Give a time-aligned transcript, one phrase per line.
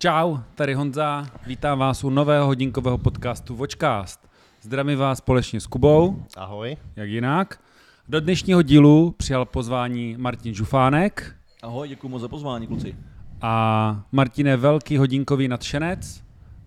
[0.00, 4.28] Čau, tady Honza, vítám vás u nového hodinkového podcastu Watchcast.
[4.62, 6.22] Zdravím vás společně s Kubou.
[6.36, 6.76] Ahoj.
[6.96, 7.60] Jak jinak.
[8.08, 11.36] Do dnešního dílu přijal pozvání Martin Žufánek.
[11.62, 12.96] Ahoj, děkuji moc za pozvání, kluci.
[13.42, 16.24] A Martin je velký hodinkový nadšenec,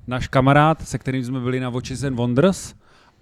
[0.07, 2.75] náš kamarád, se kterým jsme byli na Watches and Wonders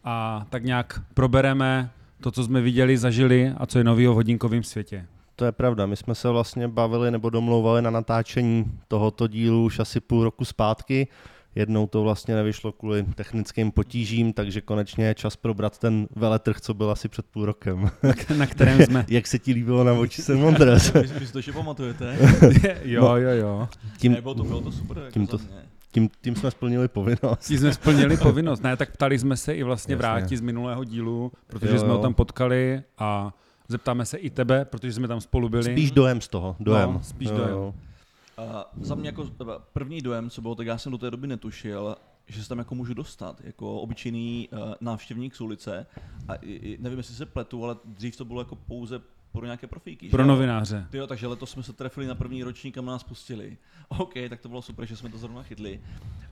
[0.03, 1.91] a tak nějak probereme
[2.21, 5.05] to, co jsme viděli, zažili a co je novýho v hodinkovém světě.
[5.39, 9.79] To je pravda, my jsme se vlastně bavili nebo domlouvali na natáčení tohoto dílu už
[9.79, 11.07] asi půl roku zpátky.
[11.55, 16.73] Jednou to vlastně nevyšlo kvůli technickým potížím, takže konečně je čas probrat ten veletrh, co
[16.73, 17.91] byl asi před půl rokem.
[18.37, 19.05] Na kterém jsme.
[19.07, 20.93] Jak se ti líbilo na oči jsem Mondres?
[21.19, 22.17] Vy, si to ještě pamatujete?
[22.83, 23.69] jo, jo, jo.
[23.97, 24.97] Tím, ne, bylo to, bylo to super.
[24.97, 25.37] Jako tím, to,
[25.91, 27.47] tím, tím jsme splnili povinnost.
[27.47, 28.63] Tím jsme splnili povinnost.
[28.63, 31.79] Ne, tak ptali jsme se i vlastně vrátit z minulého dílu, protože jo, jo.
[31.79, 33.33] jsme ho tam potkali a
[33.71, 35.63] Zeptáme se i tebe, protože jsme tam spolu byli.
[35.63, 36.93] Spíš dojem z toho, dojem.
[36.93, 37.57] No, spíš dojem.
[37.57, 37.73] Uh,
[38.81, 39.29] za mě jako
[39.73, 41.95] první dojem, co bylo, tak já jsem do té doby netušil,
[42.27, 45.85] že se tam jako můžu dostat, jako obyčejný uh, návštěvník z ulice.
[46.27, 50.09] A i, nevím, jestli se pletu, ale dřív to bylo jako pouze pro nějaké profíky.
[50.09, 50.27] Pro že?
[50.27, 50.87] novináře.
[50.93, 53.57] Jo, takže letos jsme se trefili na první ročník a nás pustili.
[53.87, 55.81] OK, tak to bylo super, že jsme to zrovna chytli.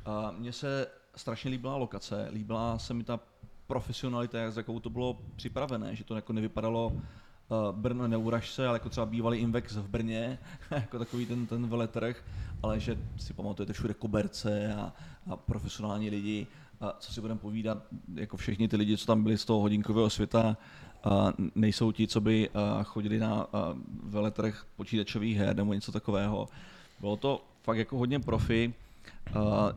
[0.07, 3.19] Uh, mně se strašně líbila lokace, líbila se mi ta
[3.67, 7.01] profesionalita, jak jakou to bylo připravené, že to jako nevypadalo uh,
[7.71, 10.39] Brno neuraž se, ale jako třeba bývalý Invex v Brně,
[10.71, 12.23] jako takový ten, ten veletrh,
[12.63, 14.93] ale že si pamatujete všude koberce a,
[15.31, 16.47] a profesionální lidi,
[16.81, 17.77] a co si budeme povídat,
[18.15, 20.57] jako všichni ty lidi, co tam byli z toho hodinkového světa,
[21.03, 22.49] a nejsou ti, co by
[22.83, 23.47] chodili na
[24.03, 26.47] veletrh počítačových her nebo něco takového.
[26.99, 28.73] Bylo to fakt jako hodně profi,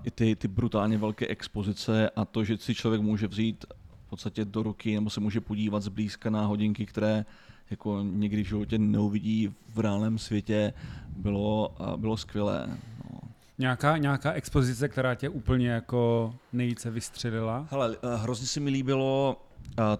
[0.05, 3.65] i ty, ty brutálně velké expozice a to, že si člověk může vzít
[4.07, 7.25] v podstatě do ruky nebo se může podívat zblízka na hodinky, které
[7.71, 10.73] jako někdy v životě neuvidí v reálném světě,
[11.17, 12.67] bylo, bylo skvělé.
[13.13, 13.21] No.
[13.59, 17.67] Nějaká, nějaká expozice, která tě úplně jako nejvíce vystřelila?
[17.71, 19.37] Hele, eh, hrozně se mi líbilo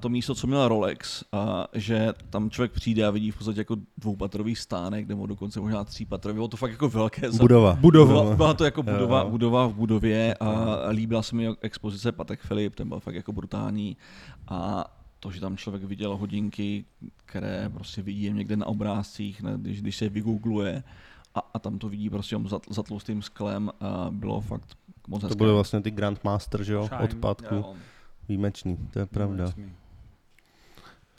[0.01, 1.25] to místo, co měl Rolex,
[1.73, 6.35] že tam člověk přijde a vidí v podstatě jako dvoupatrový stánek, nebo dokonce možná třípatrový,
[6.35, 7.31] bylo to fakt jako velké.
[7.31, 7.79] Budova.
[7.81, 8.23] Budova.
[8.23, 12.75] Byla, byla to jako budova, budova v budově a líbila se mi expozice Patek Filip,
[12.75, 13.97] ten byl fakt jako brutální
[14.49, 14.85] a
[15.21, 16.85] to, že tam člověk viděl hodinky,
[17.17, 20.83] které prostě vidí někde na obrázcích, ne, když, když se vygoogluje
[21.35, 24.77] a, a tam to vidí prostě za, za tlustým sklem, a bylo fakt
[25.09, 27.55] moc To byly vlastně ty Grandmaster, že jo, odpadku.
[27.55, 27.75] Jo.
[28.29, 29.45] Výjimečný, to je pravda.
[29.45, 29.80] Výjimečný.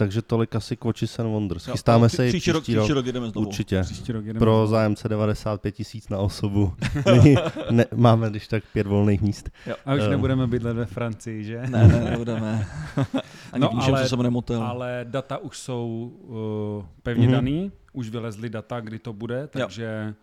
[0.01, 1.65] Takže tolik asi k Watches and Wonders.
[1.65, 3.47] Chystáme se i příští, rok, příští rok jedeme znovu.
[3.47, 3.81] Určitě.
[3.81, 4.67] Příští rok jedeme Pro znovu.
[4.67, 6.73] zájemce 95 tisíc na osobu.
[7.23, 7.35] My
[7.71, 9.49] ne, máme když tak pět volných míst.
[9.65, 9.75] Jo.
[9.85, 10.09] A už uh.
[10.09, 11.61] nebudeme bydlet ve Francii, že?
[11.69, 12.67] Ne, ne, nebudeme.
[13.51, 14.63] Ani no, píšem, ale, se bude motel.
[14.63, 17.31] Ale data už jsou uh, pevně mm-hmm.
[17.31, 20.05] daný, už vylezly data, kdy to bude, takže...
[20.07, 20.13] Jo.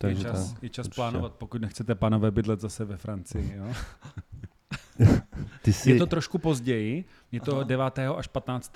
[0.00, 3.54] Takže je čas, je čas plánovat, pokud nechcete pánové bydlet zase ve Francii.
[3.56, 3.72] Jo?
[5.62, 5.90] Ty jsi...
[5.90, 7.64] Je to trošku později, je to Aha.
[7.64, 7.98] 9.
[7.98, 8.72] až 15.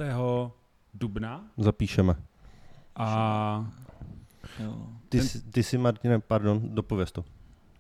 [0.94, 1.44] dubna.
[1.56, 2.16] Zapíšeme.
[2.96, 3.70] A...
[4.60, 4.86] Jo.
[5.08, 5.28] Ty, ten...
[5.28, 7.24] jsi, ty jsi, Martine, pardon, dopověz to.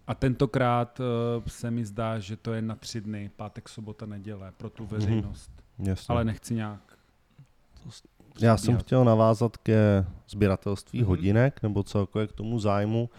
[0.06, 1.06] A tentokrát uh,
[1.46, 4.92] se mi zdá, že to je na tři dny, pátek, sobota, neděle, pro tu mhm.
[4.92, 5.50] veřejnost.
[5.56, 5.88] Mm-hmm.
[5.88, 6.12] Jasně.
[6.12, 6.80] Ale nechci nějak...
[8.40, 11.06] Já jsem chtěl navázat ke sběratelství mm-hmm.
[11.06, 13.10] hodinek, nebo celkově k tomu zájmu.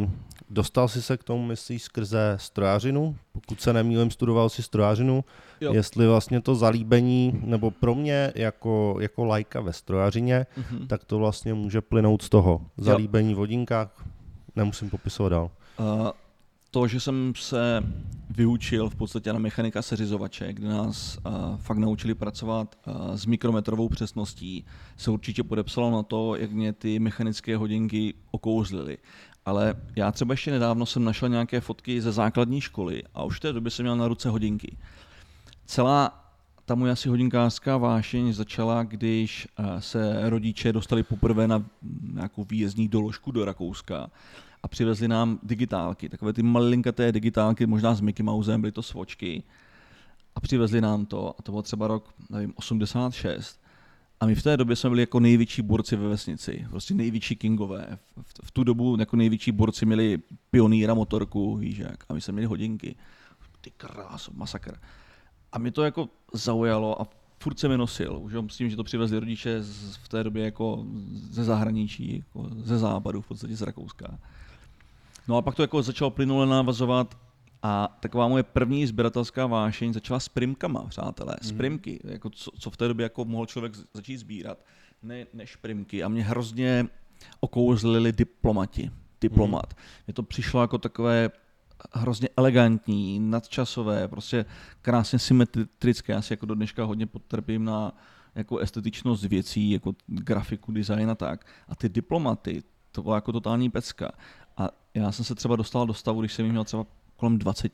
[0.00, 0.10] Uh,
[0.50, 3.16] Dostal jsi se k tomu, myslíš, skrze strojařinu?
[3.32, 5.24] Pokud se nemýlím, studoval si strojařinu.
[5.60, 5.74] Jo.
[5.74, 10.86] Jestli vlastně to zalíbení, nebo pro mě jako, jako lajka ve strojařině, mm-hmm.
[10.86, 12.66] tak to vlastně může plynout z toho.
[12.76, 14.04] Zalíbení v hodinkách,
[14.56, 15.50] nemusím popisovat dál.
[15.78, 16.10] Uh,
[16.70, 17.82] to, že jsem se
[18.30, 23.88] vyučil v podstatě na mechanika seřizovače, kde nás uh, fakt naučili pracovat uh, s mikrometrovou
[23.88, 24.64] přesností,
[24.96, 28.98] se určitě podepsalo na to, jak mě ty mechanické hodinky okouzlily
[29.46, 33.40] ale já třeba ještě nedávno jsem našel nějaké fotky ze základní školy a už v
[33.40, 34.76] té době jsem měl na ruce hodinky.
[35.66, 36.24] Celá
[36.64, 41.64] ta moje asi hodinkářská vášeň začala, když eh, se rodiče dostali poprvé na
[42.12, 44.10] nějakou výjezdní doložku do Rakouska
[44.62, 49.42] a přivezli nám digitálky, takové ty malinkaté digitálky, možná s Mickey Mousem, byly to svočky.
[50.34, 53.60] A přivezli nám to, a to bylo třeba rok, nevím, 86.
[54.20, 57.98] A my v té době jsme byli jako největší borci ve vesnici, prostě největší kingové.
[58.22, 60.18] V, v tu dobu jako největší borci měli
[60.50, 62.96] pionýra motorku, víš jak, a my jsme měli hodinky.
[63.60, 64.78] Ty krás, masakr.
[65.52, 67.06] A mě to jako zaujalo a
[67.38, 68.18] furt se mi nosil.
[68.22, 72.48] Už s tím, že to přivezli rodiče z, v té době jako ze zahraničí, jako
[72.56, 74.18] ze západu, v podstatě z Rakouska.
[75.28, 77.25] No a pak to jako začalo plynule navazovat
[77.62, 81.58] a taková moje první sběratelská vášeň začala s primkama, přátelé, s mhm.
[81.58, 84.58] primky, jako co, co v té době jako mohl člověk začít sbírat,
[85.02, 86.02] ne, než primky.
[86.02, 86.86] A mě hrozně
[87.40, 88.90] okouzlili diplomati.
[89.20, 89.74] diplomat.
[89.74, 89.82] Mm.
[90.06, 91.30] Mně to přišlo jako takové
[91.92, 94.44] hrozně elegantní, nadčasové, prostě
[94.82, 96.12] krásně symetrické.
[96.12, 97.92] Já si jako do dneška hodně potrpím na
[98.34, 101.46] jako estetičnost věcí, jako grafiku, design a tak.
[101.68, 102.62] A ty diplomaty,
[102.92, 104.12] to byla jako totální pecka.
[104.56, 107.72] A já jsem se třeba dostal do stavu, když jsem jich měl třeba kolem 20.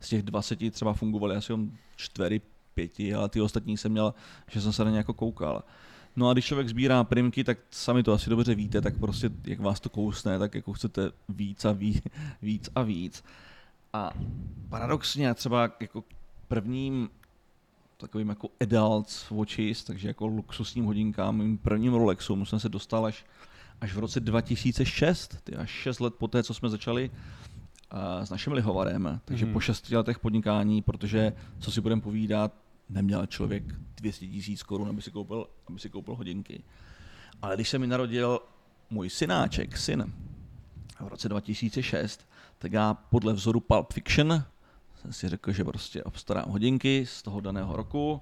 [0.00, 2.40] Z těch 20 třeba fungovaly asi jen 4,
[2.74, 4.14] 5, ale ty ostatní jsem měl,
[4.50, 5.64] že jsem se na ně jako koukal.
[6.16, 9.60] No a když člověk sbírá primky, tak sami to asi dobře víte, tak prostě jak
[9.60, 12.02] vás to kousne, tak jako chcete víc a víc,
[12.42, 13.24] víc a víc.
[13.92, 14.10] A
[14.68, 16.04] paradoxně třeba jako
[16.48, 17.08] prvním
[17.96, 23.24] takovým jako adult watches, takže jako luxusním hodinkám, mým prvním Rolexům jsem se dostal až,
[23.80, 27.10] až v roce 2006, ty až 6 let poté, co jsme začali
[28.22, 29.52] s naším lihovarem, takže mm.
[29.52, 32.52] po 6 letech podnikání, protože, co si budeme povídat,
[32.88, 33.64] neměl člověk
[33.96, 36.62] 200 tisíc korun, aby si, koupil, aby si koupil hodinky.
[37.42, 38.40] Ale když se mi narodil
[38.90, 40.12] můj synáček, syn,
[41.00, 42.28] v roce 2006,
[42.58, 44.44] tak já podle vzoru Pulp Fiction
[45.00, 48.20] jsem si řekl, že prostě obstarám hodinky z toho daného roku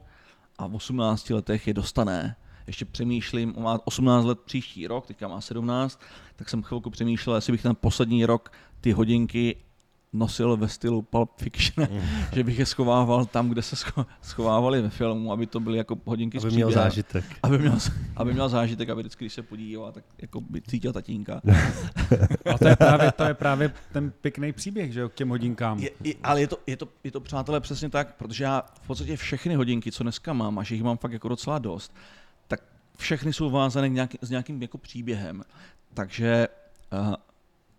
[0.59, 2.37] a v 18 letech je dostané.
[2.69, 6.00] Ještě přemýšlím, má 18 let příští rok, teďka má 17,
[6.37, 9.56] tak jsem chvilku přemýšlel, jestli bych ten poslední rok ty hodinky
[10.12, 12.00] nosil ve stylu Pulp Fiction, mm.
[12.35, 13.76] že bych je schovával tam, kde se
[14.23, 17.25] schovávali ve filmu, aby to byly jako hodinky aby měl zážitek.
[17.43, 17.79] Aby měl,
[18.17, 21.41] aby měl zážitek, aby vždycky, když se podíval, tak jako by cítil tatínka.
[22.55, 25.79] A to je právě, to je právě ten pěkný příběh, že jo, k těm hodinkám.
[25.79, 28.87] Je, je, ale je to, je, to, je to, přátelé, přesně tak, protože já v
[28.87, 31.93] podstatě všechny hodinky, co dneska mám, a že jich mám fakt jako docela dost,
[32.99, 35.43] všechny jsou vázané nějaký, s nějakým jako příběhem.
[35.95, 36.49] Takže
[36.93, 37.15] uh,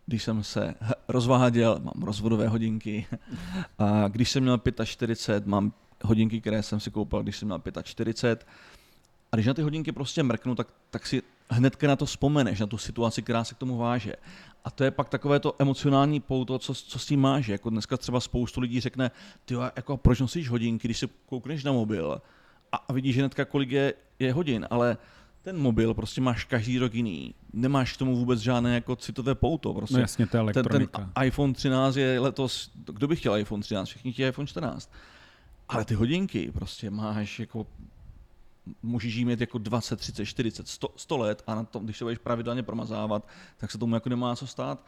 [0.06, 0.76] když jsem se
[1.08, 3.08] rozváděl, mám rozvodové hodinky.
[3.80, 5.74] A když jsem měl 45, mám
[6.04, 8.48] hodinky, které jsem si koupil, když jsem měl 45.
[9.32, 12.68] A když na ty hodinky prostě mrknu, tak, tak si hnedka na to vzpomeneš, na
[12.68, 14.14] tu situaci, která se k tomu váže.
[14.66, 17.48] A to je pak takové to emocionální pouto, co, co s tím máš.
[17.48, 19.12] Jako dneska třeba spoustu lidí řekne,
[19.46, 22.22] ty jako proč nosíš hodinky, když se koukneš na mobil
[22.72, 24.98] a, vidíš hnedka, kolik je, je hodin, ale
[25.42, 27.36] ten mobil prostě máš každý rok jiný.
[27.54, 29.74] Nemáš k tomu vůbec žádné jako citové pouto.
[29.74, 29.96] Prostě.
[29.96, 30.98] No jasně, to je elektronika.
[30.98, 33.90] Ten, ten iPhone 13 je letos, kdo by chtěl iPhone 13?
[33.90, 34.92] Všichni chtějí iPhone 14.
[35.70, 37.68] Ale ty hodinky prostě máš jako
[38.84, 42.06] můžeš jí mít jako 20, 30, 40, 100, 100 let a na tom, když se
[42.06, 43.28] budeš pravidelně promazávat,
[43.58, 44.86] tak se tomu jako nemá co stát.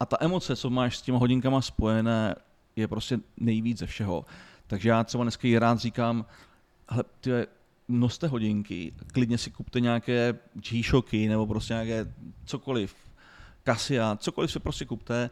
[0.00, 2.34] A ta emoce, co máš s těma hodinkama spojené,
[2.76, 4.24] je prostě nejvíc ze všeho.
[4.66, 6.26] Takže já třeba dneska rád říkám,
[6.92, 7.30] hele, ty
[7.88, 12.12] noste hodinky, klidně si kupte nějaké G-Shocky nebo prostě nějaké
[12.44, 12.94] cokoliv,
[13.64, 15.30] Cassia, cokoliv si prostě kupte,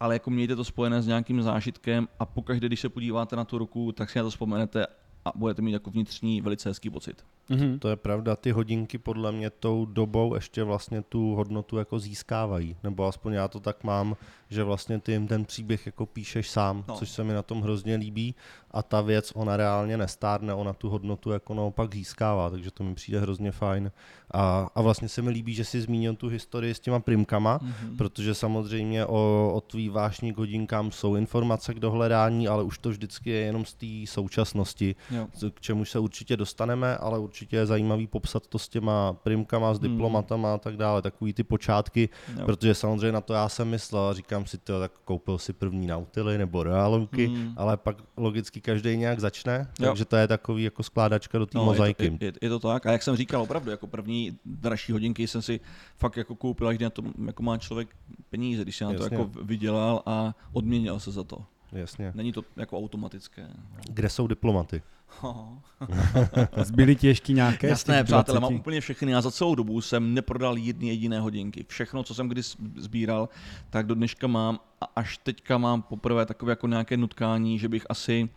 [0.00, 3.58] ale jako mějte to spojené s nějakým zážitkem a pokaždé, když se podíváte na tu
[3.58, 4.86] ruku, tak si na to vzpomenete
[5.24, 7.24] a budete mít jako vnitřní velice hezký pocit.
[7.50, 7.78] Mm-hmm.
[7.78, 12.76] To je pravda, ty hodinky podle mě tou dobou ještě vlastně tu hodnotu jako získávají,
[12.82, 14.16] nebo aspoň já to tak mám,
[14.50, 16.94] že vlastně ty jim ten příběh jako píšeš sám, no.
[16.94, 18.34] což se mi na tom hrozně líbí
[18.70, 22.94] a ta věc, ona reálně nestárne, ona tu hodnotu jako naopak získává, takže to mi
[22.94, 23.92] přijde hrozně fajn.
[24.34, 27.96] A, a vlastně se mi líbí, že si zmínil tu historii s těma primkama, mm-hmm.
[27.96, 33.30] protože samozřejmě o, o tvý vášní hodinkám jsou informace k dohledání, ale už to vždycky
[33.30, 35.50] je jenom z té současnosti, jo.
[35.54, 39.80] k čemuž se určitě dostaneme, ale určitě je zajímavý popsat to s těma primkama, s
[39.80, 39.90] mhm.
[39.90, 40.54] diplomatama mm.
[40.54, 42.46] a tak dále, takový ty počátky, jo.
[42.46, 46.38] protože samozřejmě na to já jsem myslel, říkám si to, tak koupil si první Nautily
[46.38, 47.52] nebo Realuky, mm.
[47.56, 49.86] ale pak logicky každý nějak začne, jo.
[49.86, 52.04] takže to je takový jako skládačka do té no, mozaiky.
[52.04, 55.26] Je to, je, je to tak a jak jsem říkal, opravdu, jako první dražší hodinky
[55.26, 55.60] jsem si
[55.98, 57.96] fakt jako koupil, až na to jako má člověk
[58.30, 61.44] peníze, když se na to jako vydělal a odměnil se za to.
[61.72, 62.12] Jasně.
[62.14, 63.48] Není to jako automatické.
[63.88, 64.82] Kde jsou diplomaty?
[66.64, 67.68] Zbyly ti ještě nějaké?
[67.68, 69.12] Jasné, přátelé, mám úplně všechny.
[69.12, 71.64] Já za celou dobu jsem neprodal jedny jediné hodinky.
[71.68, 72.42] Všechno, co jsem kdy
[72.76, 73.28] sbíral,
[73.70, 77.86] tak do dneška mám a až teďka mám poprvé takové jako nějaké nutkání, že bych
[77.88, 78.28] asi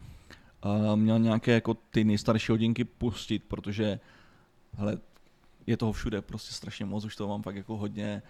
[0.65, 3.99] uh, měl nějaké jako ty nejstarší hodinky pustit, protože
[4.73, 4.97] hele,
[5.67, 8.21] je toho všude prostě strašně moc, už to mám fakt jako hodně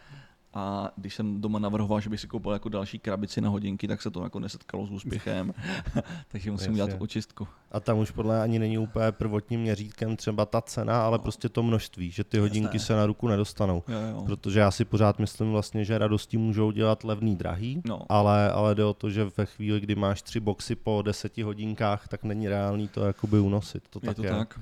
[0.55, 4.01] a když jsem doma navrhoval, že bych si koupil jako další krabici na hodinky, tak
[4.01, 5.53] se to jako nesetkalo s úspěchem,
[6.27, 6.83] takže musím Jasně.
[6.83, 7.47] udělat očistku.
[7.71, 11.21] A tam už podle ani není úplně prvotním měřítkem třeba ta cena, ale no.
[11.21, 12.87] prostě to množství, že ty hodinky Jasné.
[12.87, 13.83] se na ruku nedostanou.
[13.87, 14.23] Jo, jo.
[14.25, 18.01] Protože já si pořád myslím vlastně, že radosti můžou dělat levný drahý, no.
[18.09, 22.07] ale, ale jde o to, že ve chvíli, kdy máš tři boxy po deseti hodinkách,
[22.07, 23.83] tak není reálný to jakoby unosit.
[23.89, 24.29] To je tak to je.
[24.29, 24.59] tak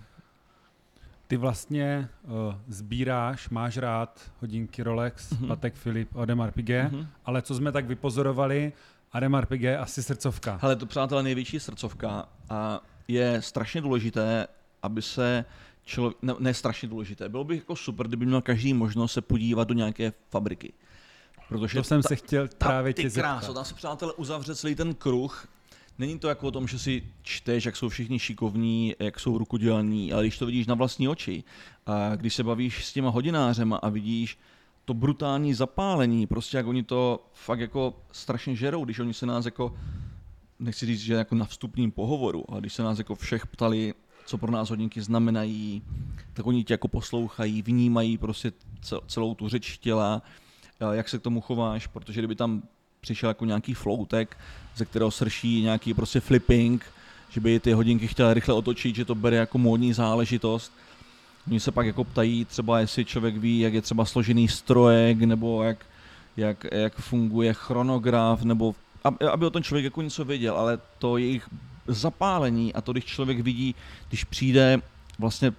[1.34, 2.32] ty vlastně uh,
[2.68, 5.48] sbíráš, máš rád hodinky Rolex, mm-hmm.
[5.48, 7.08] Patek Philip, Audemars Piguet, mm-hmm.
[7.26, 8.74] ale co jsme tak vypozorovali,
[9.14, 10.60] Audemars Piguet je asi srdcovka.
[10.62, 14.48] Ale to přátelé největší srdcovka a je strašně důležité,
[14.82, 15.46] aby se
[15.84, 19.68] člověk, ne, ne strašně důležité, bylo by jako super, kdyby měl každý možnost se podívat
[19.68, 20.74] do nějaké fabriky.
[21.50, 24.76] Protože to jsem ta, se chtěl ta, právě tě kráso, tam se přátelé uzavře celý
[24.76, 25.48] ten kruh.
[26.00, 30.14] Není to jako o tom, že si čteš, jak jsou všichni šikovní, jak jsou rukodělní,
[30.14, 31.44] ale když to vidíš na vlastní oči,
[31.86, 34.38] a když se bavíš s těma hodinářema a vidíš
[34.86, 39.46] to brutální zapálení, prostě jak oni to fakt jako strašně žerou, když oni se nás
[39.46, 39.74] jako,
[40.60, 43.94] nechci říct, že jako na vstupním pohovoru, ale když se nás jako všech ptali,
[44.26, 45.82] co pro nás hodinky znamenají,
[46.34, 48.52] tak oni tě jako poslouchají, vnímají prostě
[49.08, 50.22] celou tu řeč těla,
[50.92, 52.64] jak se k tomu chováš, protože kdyby tam
[53.04, 54.38] přišel jako nějaký floutek,
[54.76, 56.86] ze kterého srší nějaký prostě flipping,
[57.30, 60.72] že by ty hodinky chtěl rychle otočit, že to bere jako módní záležitost.
[61.48, 65.64] Oni se pak jako ptají třeba, jestli člověk ví, jak je třeba složený strojek, nebo
[65.64, 65.86] jak,
[66.38, 68.76] jak, jak funguje chronograf, nebo
[69.32, 71.50] aby o tom člověk jako něco věděl, ale to jejich
[71.88, 73.76] zapálení a to, když člověk vidí,
[74.10, 74.82] když přijde
[75.20, 75.52] vlastně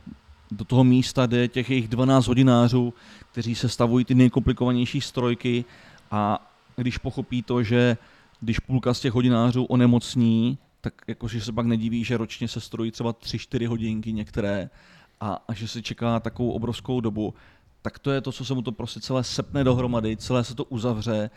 [0.51, 2.95] do toho místa, kde těch jejich 12 hodinářů,
[3.33, 5.65] kteří se stavují ty nejkomplikovanější strojky
[6.11, 7.97] a když pochopí to, že
[8.41, 12.91] když půlka z těch hodinářů onemocní, tak jakože se pak nediví, že ročně se strojí
[12.91, 14.71] třeba 3-4 hodinky některé
[15.21, 17.35] a, a že se čeká takovou obrovskou dobu,
[17.83, 20.65] tak to je to, co se mu to prostě celé sepne dohromady, celé se to
[20.65, 21.31] uzavře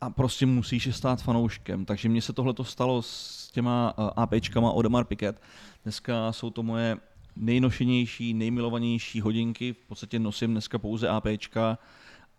[0.00, 1.84] a prostě musíš stát fanouškem.
[1.84, 5.42] Takže mně se tohle to stalo s těma uh, APčkama Odemar Piket.
[5.82, 6.96] Dneska jsou to moje
[7.36, 11.78] nejnošenější, nejmilovanější hodinky, v podstatě nosím dneska pouze APčka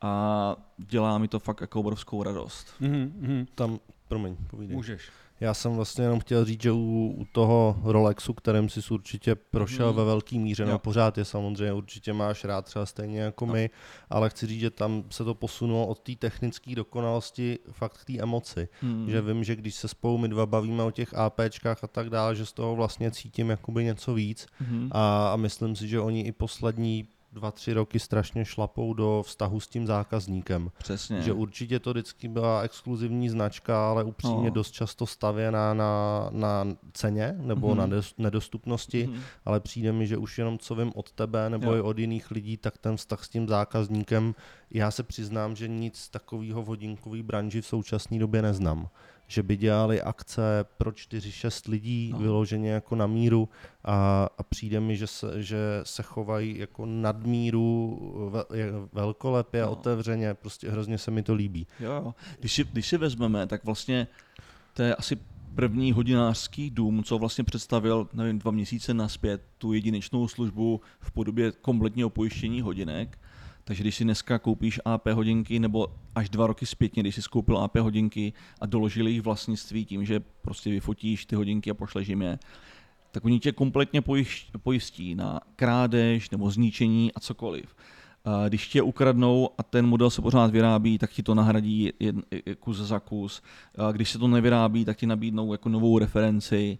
[0.03, 2.67] a dělá mi to fakt jako obrovskou radost.
[2.81, 3.45] Mm-hmm.
[3.55, 4.75] Tam, promiň, povídej.
[4.75, 5.09] Můžeš.
[5.39, 9.87] Já jsem vlastně jenom chtěl říct, že u, u toho Rolexu, kterým jsi určitě prošel
[9.87, 9.97] hmm.
[9.97, 13.53] ve velký míře, no pořád je samozřejmě, určitě máš rád třeba stejně jako no.
[13.53, 13.69] my,
[14.09, 18.19] ale chci říct, že tam se to posunulo od té technické dokonalosti fakt k té
[18.19, 18.67] emoci.
[18.81, 19.09] Hmm.
[19.09, 22.35] Že vím, že když se spolu my dva bavíme o těch APčkách a tak dále,
[22.35, 24.89] že z toho vlastně cítím jakoby něco víc hmm.
[24.91, 29.59] a, a myslím si, že oni i poslední dva, tři roky strašně šlapou do vztahu
[29.59, 30.71] s tím zákazníkem.
[30.77, 31.21] Přesně.
[31.21, 34.49] Že určitě to vždycky byla exkluzivní značka, ale upřímně no.
[34.49, 37.89] dost často stavěná na, na ceně nebo mm-hmm.
[37.89, 39.21] na nedostupnosti, mm-hmm.
[39.45, 41.77] ale přijde mi, že už jenom co vím od tebe nebo jo.
[41.77, 44.35] i od jiných lidí, tak ten vztah s tím zákazníkem,
[44.71, 48.89] já se přiznám, že nic takového v hodinkové branži v současné době neznám
[49.33, 52.19] že by dělali akce pro 4-6 lidí no.
[52.19, 53.49] vyloženě jako na míru
[53.83, 57.99] a, a přijde mi, že se, že se chovají jako nadmíru
[58.93, 59.67] velkolepě no.
[59.67, 61.67] a otevřeně, prostě hrozně se mi to líbí.
[61.79, 64.07] Jo, když si, když si vezmeme, tak vlastně
[64.73, 65.17] to je asi
[65.55, 71.51] první hodinářský dům, co vlastně představil, nevím, dva měsíce naspět tu jedinečnou službu v podobě
[71.51, 73.19] kompletního pojištění hodinek
[73.63, 77.57] takže když si dneska koupíš AP hodinky, nebo až dva roky zpětně, když si koupil
[77.57, 82.21] AP hodinky a doložili jejich vlastnictví tím, že prostě vyfotíš ty hodinky a pošleš jim
[82.21, 82.39] je,
[83.11, 84.01] tak oni tě kompletně
[84.63, 87.75] pojistí na krádež nebo zničení a cokoliv.
[88.49, 91.91] Když tě ukradnou a ten model se pořád vyrábí, tak ti to nahradí
[92.59, 93.41] kus za kus.
[93.91, 96.77] Když se to nevyrábí, tak ti nabídnou jako novou referenci.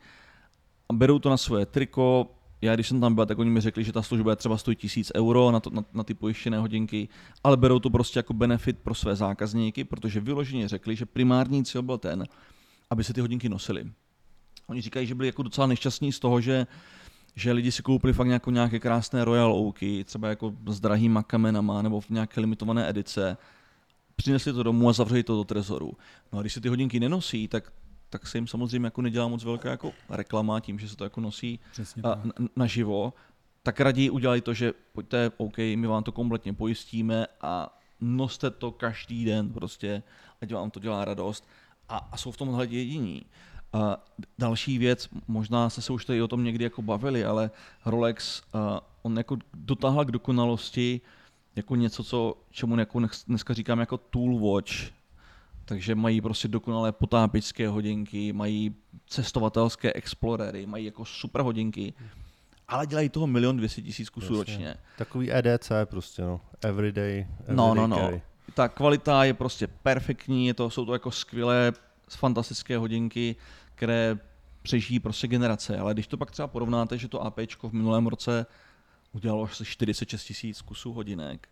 [0.90, 2.32] A berou to na svoje triko,
[2.64, 4.78] já když jsem tam byl, tak oni mi řekli, že ta služba je třeba stojí
[4.78, 7.10] tisíc euro na, to, na, na ty pojištěné hodinky,
[7.44, 11.82] ale berou to prostě jako benefit pro své zákazníky, protože vyloženě řekli, že primární cíl
[11.82, 12.24] byl ten,
[12.90, 13.92] aby se ty hodinky nosily.
[14.68, 16.68] Oni říkají, že byli jako docela nešťastní z toho, že
[17.36, 21.82] že lidi si koupili fakt nějakou, nějaké krásné Royal Oaky, třeba jako s drahýma kamenama
[21.82, 23.38] nebo v nějaké limitované edice,
[24.16, 25.92] přinesli to domů a zavřeli to do trezoru.
[26.34, 27.74] No a když se ty hodinky nenosí, tak
[28.14, 31.22] tak se jim samozřejmě jako nedělá moc velká jako reklama tím, že se to jako
[31.22, 31.60] nosí
[32.04, 32.24] na,
[32.56, 33.14] naživo,
[33.64, 38.72] tak raději udělají to, že pojďte, OK, my vám to kompletně pojistíme a noste to
[38.72, 40.04] každý den prostě,
[40.42, 41.48] ať vám to dělá radost.
[41.90, 43.26] A, a jsou v tomhle jediní.
[43.74, 43.98] A
[44.40, 47.52] další věc, možná se se už tady o tom někdy jako bavili, ale
[47.86, 48.62] Rolex, uh,
[49.02, 51.02] on jako dotáhl k dokonalosti
[51.56, 54.72] jako něco, co, čemu jako dneska říkám jako tool watch,
[55.66, 58.76] takže mají prostě dokonalé potápičské hodinky, mají
[59.08, 61.94] cestovatelské explorery, mají jako super hodinky,
[62.68, 64.54] ale dělají toho milion dvěstě tisíc kusů Jasně.
[64.54, 64.76] ročně.
[64.98, 66.42] Takový EDC prostě, no.
[66.62, 67.98] Everyday, everyday No, no, no.
[67.98, 68.22] Carry.
[68.54, 71.74] Ta kvalita je prostě perfektní, je to, jsou to jako skvělé,
[72.10, 73.36] fantastické hodinky,
[73.76, 74.18] které
[74.62, 78.46] přežijí prostě generace, ale když to pak třeba porovnáte, že to AP v minulém roce
[79.12, 81.48] udělalo asi 46 tisíc kusů hodinek,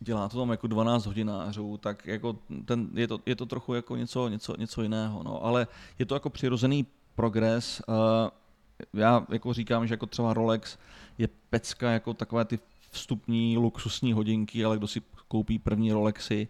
[0.00, 3.96] dělá to tam jako 12 hodinářů, tak jako ten, je, to, je to trochu jako
[3.96, 5.22] něco, něco, něco jiného.
[5.22, 5.44] No.
[5.44, 5.66] Ale
[5.98, 7.82] je to jako přirozený progres.
[7.88, 7.94] Uh,
[9.00, 10.78] já jako říkám, že jako třeba Rolex
[11.18, 12.58] je pecka jako takové ty
[12.90, 16.48] vstupní luxusní hodinky, ale kdo si koupí první Rolexy,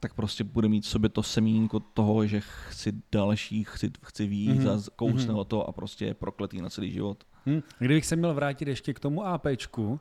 [0.00, 4.60] tak prostě bude mít v sobě to semínko toho, že chci další, chci, chci víc
[4.60, 4.88] mm-hmm.
[4.88, 5.44] a kousne mm-hmm.
[5.44, 7.24] to a prostě je prokletý na celý život.
[7.44, 7.62] Hmm.
[7.78, 10.00] Kdybych se měl vrátit ještě k tomu APčku,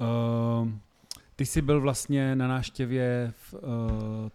[0.00, 0.68] uh,
[1.38, 3.60] Ty jsi byl vlastně na náštěvě v, uh,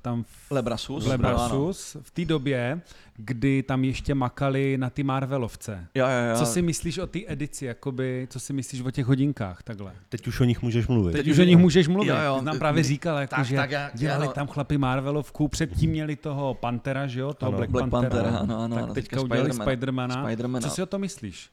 [0.02, 2.82] tam v Lebrasus, v, Lebrasus, v té době,
[3.16, 5.88] kdy tam ještě makali na ty Marvelovce.
[5.96, 6.36] Ja, ja, ja.
[6.36, 9.94] Co si myslíš o té edici, jakoby, co si myslíš o těch hodinkách takhle?
[10.10, 11.12] Teď už o nich můžeš mluvit.
[11.12, 12.10] Teď už o nich můžeš mluvit.
[12.10, 12.40] Jo, jo.
[12.40, 15.90] Ty nám právě říkal, jako, tak, že tak, já, dělali já, tam chlapi Marvelovku, předtím
[15.90, 17.58] měli toho Pantera, že jo, toho ano.
[17.58, 18.24] Black, Black Panthera.
[18.24, 20.24] Panther, ano, ano, tak ano, teďka udělali Spidermana.
[20.24, 20.70] Spidermana.
[20.70, 21.50] Co si o to myslíš?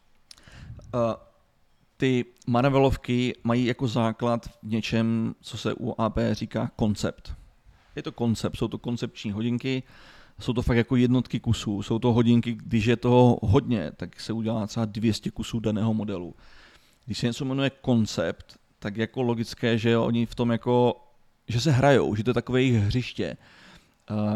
[0.94, 1.00] Uh,
[1.98, 7.34] ty Marvelovky mají jako základ v něčem, co se u AP říká koncept.
[7.96, 9.82] Je to koncept, jsou to koncepční hodinky,
[10.40, 14.32] jsou to fakt jako jednotky kusů, jsou to hodinky, když je toho hodně, tak se
[14.32, 16.34] udělá třeba 200 kusů daného modelu.
[17.06, 21.04] Když se něco jmenuje koncept, tak jako logické, že oni v tom jako,
[21.48, 23.36] že se hrajou, že to je takové jejich hřiště,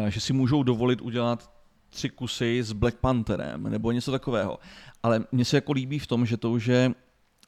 [0.07, 1.51] že si můžou dovolit udělat
[1.89, 4.59] tři kusy s Black Pantherem nebo něco takového.
[5.03, 6.93] Ale mně se jako líbí v tom, že to už je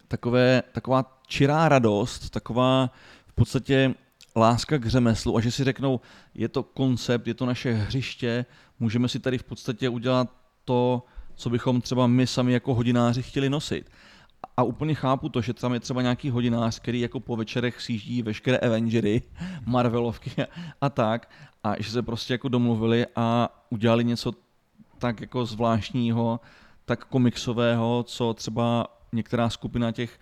[0.08, 2.90] takové, taková čirá radost, taková
[3.28, 3.94] v podstatě
[4.36, 6.00] láska k řemeslu a že si řeknou,
[6.36, 8.46] je to koncept, je to naše hřiště,
[8.80, 10.30] můžeme si tady v podstatě udělat
[10.66, 11.04] to,
[11.36, 13.90] co bychom třeba my sami jako hodináři chtěli nosit.
[14.58, 18.22] A úplně chápu to, že tam je třeba nějaký hodinář, který jako po večerech sjíždí
[18.22, 19.22] veškeré Avengery,
[19.66, 20.32] Marvelovky
[20.82, 21.30] a tak,
[21.64, 24.34] a že se prostě jako domluvili a udělali něco
[24.98, 26.40] tak jako zvláštního,
[26.86, 30.20] tak komiksového, co třeba některá skupina těch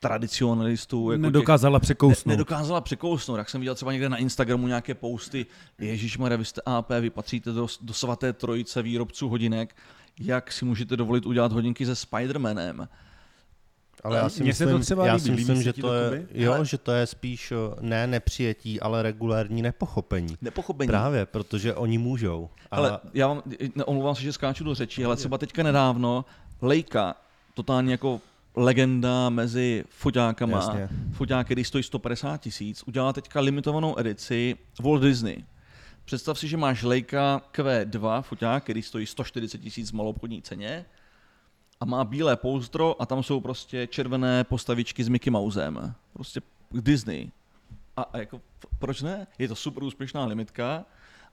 [0.00, 1.10] tradicionalistů.
[1.10, 2.26] Jako nedokázala těch, překousnout.
[2.26, 3.38] Ne, nedokázala překousnout.
[3.38, 5.46] Jak jsem viděl třeba někde na Instagramu nějaké posty,
[5.78, 9.76] Ježíš vy jste AP, vy patříte do, do svaté trojice výrobců hodinek,
[10.20, 12.88] jak si můžete dovolit udělat hodinky se Spider-Manem.
[14.04, 15.24] Ale já si Mně myslím, se to třeba já líbí.
[15.24, 16.66] si myslím, že to, je, jo, ale...
[16.66, 20.36] že to je spíš ne nepřijetí, ale regulární nepochopení.
[20.40, 20.88] Nepochopení.
[20.88, 22.48] Právě, protože oni můžou.
[22.70, 22.76] A...
[22.76, 23.42] Ale já vám,
[23.84, 26.24] omlouvám se, že skáču do řečí, ale třeba teďka nedávno
[26.62, 27.14] Lejka
[27.54, 28.20] totálně jako
[28.56, 30.56] legenda mezi foťákama.
[30.56, 30.88] Jasně.
[31.12, 35.44] Foťák, který stojí 150 tisíc, udělala teďka limitovanou edici Walt Disney.
[36.04, 40.84] Představ si, že máš Leica Q2 foťák, který stojí 140 tisíc v malobchodní ceně
[41.80, 45.94] a má bílé pouzdro a tam jsou prostě červené postavičky s Mickey Mousem.
[46.12, 46.40] Prostě
[46.72, 47.30] Disney.
[47.96, 48.40] A, a jako,
[48.78, 49.26] proč ne?
[49.38, 50.84] Je to super úspěšná limitka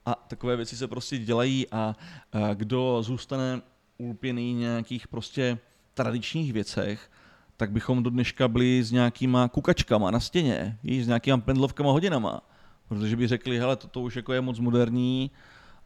[0.06, 1.96] a takové věci se prostě dělají a,
[2.32, 3.60] a kdo zůstane
[3.98, 5.58] ulpěný nějakých prostě
[5.94, 7.10] tradičních věcech,
[7.56, 12.40] tak bychom do dneška byli s nějakýma kukačkama na stěně, s nějakýma pendlovkama hodinama.
[12.88, 15.30] Protože by řekli, hele, toto už jako je moc moderní,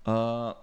[0.07, 0.55] a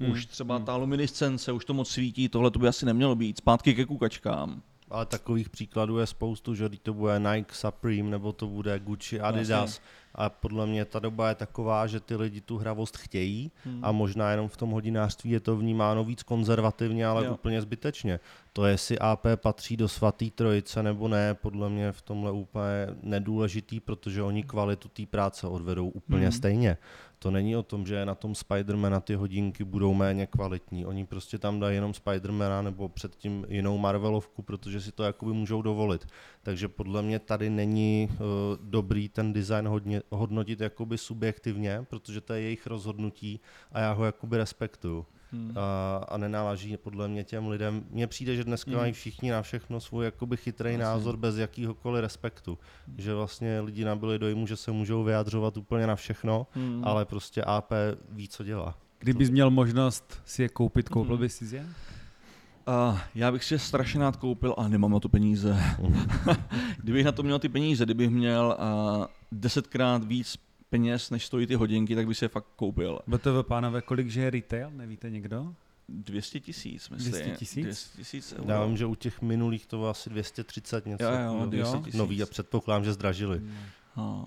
[0.00, 0.10] hmm.
[0.10, 3.74] už třeba ta luminiscence, už to moc svítí, tohle to by asi nemělo být, zpátky
[3.74, 4.62] ke kukačkám.
[4.94, 9.80] Ale takových příkladů je spoustu, že to bude Nike Supreme, nebo to bude Gucci, Adidas.
[10.14, 13.80] A podle mě ta doba je taková, že ty lidi tu hravost chtějí hmm.
[13.84, 17.34] a možná jenom v tom hodinářství je to vnímáno víc konzervativně, ale jo.
[17.34, 18.20] úplně zbytečně.
[18.52, 23.80] To, jestli AP patří do svatý trojice nebo ne, podle mě v tomhle úplně nedůležitý,
[23.80, 26.32] protože oni kvalitu té práce odvedou úplně hmm.
[26.32, 26.76] stejně.
[27.24, 30.86] To není o tom, že na tom Spidermana ty hodinky budou méně kvalitní.
[30.86, 35.62] Oni prostě tam dají jenom Spidermana nebo předtím jinou Marvelovku, protože si to jakoby můžou
[35.62, 36.06] dovolit.
[36.42, 38.16] Takže podle mě tady není uh,
[38.60, 43.40] dobrý ten design hodně, hodnotit jakoby subjektivně, protože to je jejich rozhodnutí
[43.72, 45.06] a já ho jakoby respektuju.
[45.34, 45.52] Hmm.
[45.58, 47.84] A, a nenáleží podle mě těm lidem.
[47.90, 48.80] Mně přijde, že dneska hmm.
[48.80, 50.84] mají všichni na všechno svůj jakoby chytrý vlastně.
[50.84, 52.58] názor bez jakýhokoliv respektu.
[52.86, 52.96] Hmm.
[52.98, 56.82] Že vlastně lidi nabili dojmu, že se můžou vyjadřovat úplně na všechno, hmm.
[56.84, 57.72] ale prostě AP
[58.10, 58.74] ví, co dělá.
[58.98, 61.20] Kdybys měl možnost si je koupit, koupil hmm.
[61.20, 61.66] bys si je?
[62.68, 65.56] Uh, já bych si je strašně rád koupil a nemám na to peníze.
[66.82, 70.38] kdybych na to měl ty peníze, kdybych měl uh, desetkrát víc
[70.70, 72.98] peněz, než stojí ty hodinky, tak by si je fakt koupil.
[73.06, 75.54] BTV, pánové, kolik že je retail, nevíte někdo?
[75.88, 77.12] 200 tisíc, myslím.
[77.12, 77.64] 200 tisíc?
[77.64, 81.04] 200 tisíc Já vím, že u těch minulých to bylo asi 230 něco.
[81.04, 83.42] Jo, jo, 200 Nový a předpokládám, že zdražili.
[83.96, 84.26] No.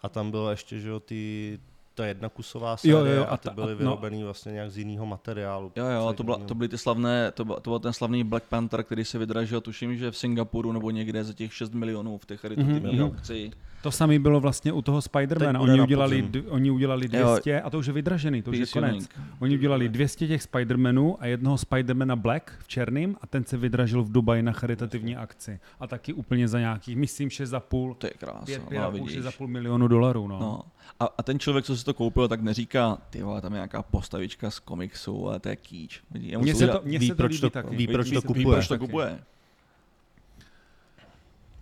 [0.00, 1.60] A tam bylo ještě, že jo, ty
[1.94, 4.24] ta jedna kusová série jo, jo, a, ty byly vyrobený no.
[4.24, 5.72] vlastně nějak z jiného materiálu.
[5.76, 8.44] Jo, jo, to, byla, to byly ty slavné, to, byl, to byl ten slavný Black
[8.44, 12.26] Panther, který se vydražil, tuším, že v Singapuru nebo někde za těch 6 milionů v
[12.26, 13.04] těch charitativních mm-hmm.
[13.04, 13.50] aukci.
[13.82, 15.60] To samé bylo vlastně u toho Spidermana.
[15.60, 17.60] Oni udělali, d- oni udělali 200 jo.
[17.64, 19.08] a to už je vydražený, to už je konec.
[19.38, 24.02] Oni udělali 200 těch Spidermanů a jednoho Spidermana Black v černým a ten se vydražil
[24.02, 25.60] v Dubaji na charitativní akci.
[25.80, 30.28] A taky úplně za nějakých, myslím, 6,5 to je krása, 5, 5, 6,5 milionu dolarů.
[30.28, 30.38] No.
[30.38, 30.62] no.
[31.00, 33.82] A, a, ten člověk, co si to koupil, tak neříká, ty vole, tam je nějaká
[33.82, 36.00] postavička z komiksu, ale to je kýč.
[36.38, 37.76] Mně se to, mně ví, se to líbí to, taky.
[37.76, 38.44] Ví, proč to kupuje.
[38.44, 39.18] Ví, proč to kupuje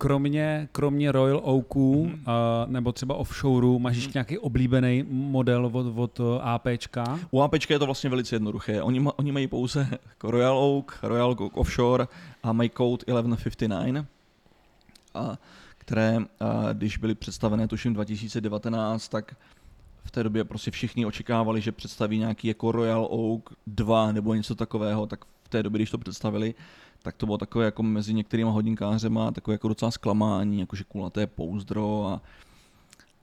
[0.01, 2.11] kromě, kromě Royal Oaků uh,
[2.67, 4.13] nebo třeba offshoreu, máš ještě mm-hmm.
[4.13, 7.19] nějaký oblíbený model od, od uh, APčka?
[7.31, 8.81] U APčka je to vlastně velice jednoduché.
[8.81, 12.07] Oni, oni mají pouze jako Royal Oak, Royal Oak Offshore
[12.43, 14.05] a mají code 1159.
[15.13, 15.37] a
[15.77, 19.35] které, a když byly představené, tuším 2019, tak
[20.03, 24.55] v té době prostě všichni očekávali, že představí nějaký jako Royal Oak 2 nebo něco
[24.55, 26.55] takového, tak v té době, když to představili,
[27.03, 32.07] tak to bylo takové jako mezi některýma hodinkářema takové jako docela zklamání, jakože kulaté pouzdro
[32.07, 32.21] a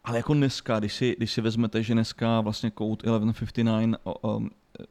[0.04, 4.00] ale jako dneska, když si, když si vezmete, že dneska vlastně Code 1159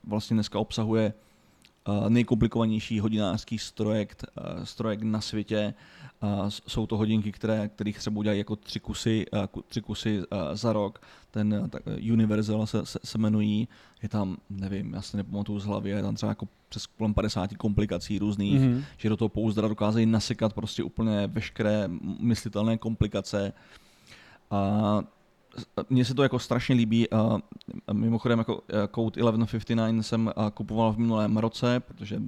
[0.03, 1.13] vlastně dneska obsahuje
[2.09, 4.23] nejkomplikovanější hodinářský strojek,
[4.63, 5.73] strojek na světě.
[6.49, 9.25] Jsou to hodinky, které, kterých třeba udělají jako tři kusy,
[9.67, 10.21] tři kusy
[10.53, 11.01] za rok.
[11.31, 13.67] Ten tak, Universal se, se, se, jmenují.
[14.03, 17.57] Je tam, nevím, já si nepamatuju z hlavy, je tam třeba jako přes kolem 50
[17.57, 18.83] komplikací různých, mm-hmm.
[18.97, 23.53] že do toho pouzdra dokázají nasekat prostě úplně veškeré myslitelné komplikace.
[24.51, 25.01] A
[25.89, 27.09] mně se to jako strašně líbí.
[27.11, 28.61] A mimochodem jako
[28.95, 32.21] Code 1159 jsem kupoval v minulém roce, protože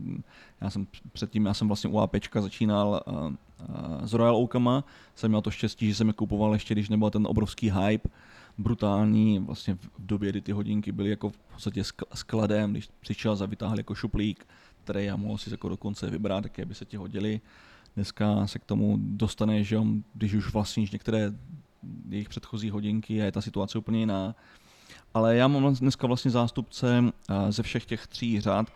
[0.62, 3.02] já jsem předtím, já jsem vlastně u APčka začínal
[4.04, 4.84] s Royal Oakama.
[5.16, 8.10] Jsem měl to štěstí, že jsem je kupoval ještě, když nebyl ten obrovský hype
[8.58, 13.46] brutální, vlastně v době, kdy ty hodinky byly jako v podstatě skladem, když přišel za
[13.46, 14.48] vytáhl jako šuplík,
[14.84, 17.42] který já mohl si jako dokonce vybrat, jaké by se ti hodily.
[17.96, 19.80] Dneska se k tomu dostane, že
[20.14, 21.34] když už vlastníš některé
[22.10, 24.36] jejich předchozí hodinky a je ta situace úplně jiná.
[25.14, 28.68] Ale já mám dneska vlastně zástupce eh, ze všech těch tří řad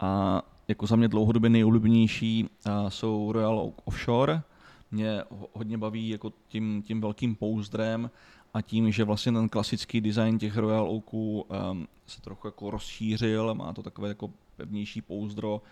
[0.00, 4.42] a jako za mě dlouhodobě nejoblíbenější eh, jsou Royal Oak Offshore.
[4.90, 8.10] Mě hodně baví jako tím, tím velkým pouzdrem
[8.54, 13.54] a tím, že vlastně ten klasický design těch Royal Oaků um, se trochu jako rozšířil,
[13.54, 15.62] má to takové jako pevnější pouzdro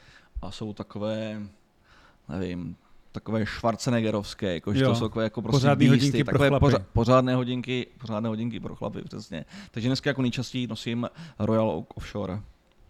[0.43, 1.43] a jsou takové,
[2.29, 2.77] nevím,
[3.15, 7.35] takové Schwarzeneggerovské, jako, že to jsou takové jako prostě pořádné hodinky takové pro pořa- pořádné
[7.35, 9.45] hodinky, pořádné hodinky pro chlapy, přesně.
[9.71, 12.41] Takže dneska jako nejčastěji nosím Royal Offshore.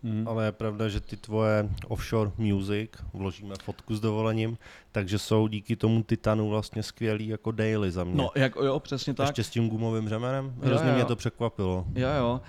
[0.03, 0.29] Mm.
[0.29, 4.59] Ale je pravda, že ty tvoje offshore music, vložíme fotku s dovolením,
[4.93, 8.15] takže jsou díky tomu Titanu vlastně skvělý jako daily za mě.
[8.15, 9.27] No, jak, jo, přesně tak.
[9.27, 11.85] Ještě s tím gumovým řemenem, hrozně mě to překvapilo.
[11.95, 12.41] Jo, jo.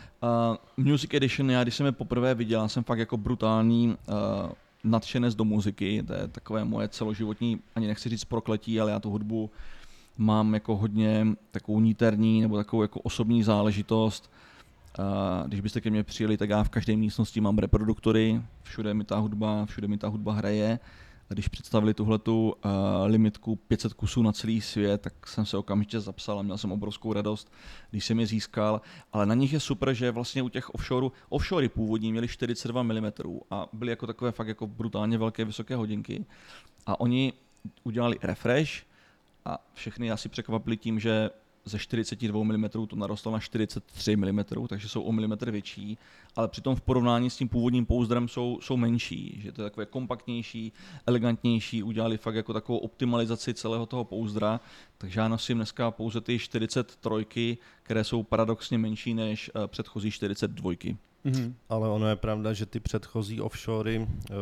[0.78, 4.52] Uh, music Edition, já když jsem je poprvé viděl, jsem fakt jako brutální uh,
[4.86, 9.10] nadšenec do muziky, to je takové moje celoživotní, ani nechci říct prokletí, ale já tu
[9.10, 9.50] hudbu
[10.18, 14.32] mám jako hodně takovou níterní nebo takovou jako osobní záležitost.
[15.48, 19.18] Když byste ke mně přijeli, tak já v každé místnosti mám reproduktory, všude mi ta
[19.18, 20.80] hudba, všude mi ta hudba hraje
[21.34, 22.72] když představili tuhletu uh,
[23.06, 27.14] limitku 500 kusů na celý svět, tak jsem se okamžitě zapsal a měl jsem obrovskou
[27.14, 27.52] radost,
[27.92, 28.82] když jsem je získal.
[29.14, 33.12] Ale na nich je super, že vlastně u těch offshore, offshory původní měly 42 mm
[33.52, 36.26] a byly jako takové fakt jako brutálně velké vysoké hodinky.
[36.86, 37.34] A oni
[37.84, 38.72] udělali refresh
[39.46, 41.30] a všechny asi překvapili tím, že
[41.66, 45.98] ze 42 mm to narostlo na 43 mm, takže jsou o milimetr větší,
[46.36, 49.86] ale přitom v porovnání s tím původním pouzdrem jsou, jsou menší, že to je takové
[49.86, 50.74] kompaktnější,
[51.08, 54.60] elegantnější, udělali fakt jako takovou optimalizaci celého toho pouzdra,
[54.98, 60.72] takže já nosím dneska pouze ty 43, které jsou paradoxně menší než eh, předchozí 42.
[61.26, 61.54] Mm-hmm.
[61.70, 64.34] Ale ono je pravda, že ty předchozí offshory eh,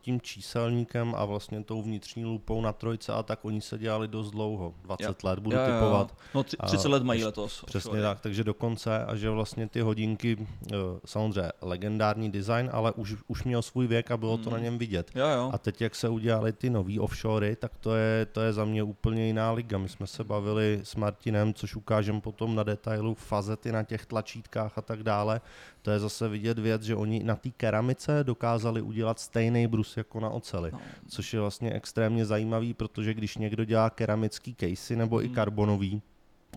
[0.00, 4.30] tím číselníkem a vlastně tou vnitřní lupou na trojce a tak oni se dělali dost
[4.30, 5.14] dlouho, 20 jo.
[5.24, 6.16] let budu jo, jo, typovat.
[6.34, 7.64] No 30 let mají letos.
[7.66, 8.02] Přesně offshory.
[8.02, 13.44] tak, takže dokonce a že vlastně ty hodinky, eh, samozřejmě legendární design, ale už, už
[13.44, 14.44] měl svůj věk a bylo mm.
[14.44, 14.64] to na mhm.
[14.64, 15.10] něm vidět.
[15.14, 15.50] Jo, jo.
[15.52, 18.82] A teď jak se udělali ty nový offshory, tak to je, to je za mě
[18.82, 19.78] úplně jiná liga.
[19.78, 24.78] My jsme se bavili s Martinem, což ukážeme potom na detailu, fazety na těch tlačítkách
[24.78, 25.40] a tak dále.
[25.82, 30.20] To je zase vidět věc, že oni na té keramice dokázali udělat stejný brus jako
[30.20, 30.80] na oceli, no.
[31.08, 35.26] což je vlastně extrémně zajímavý, protože když někdo dělá keramický casey nebo hmm.
[35.26, 36.02] i karbonový,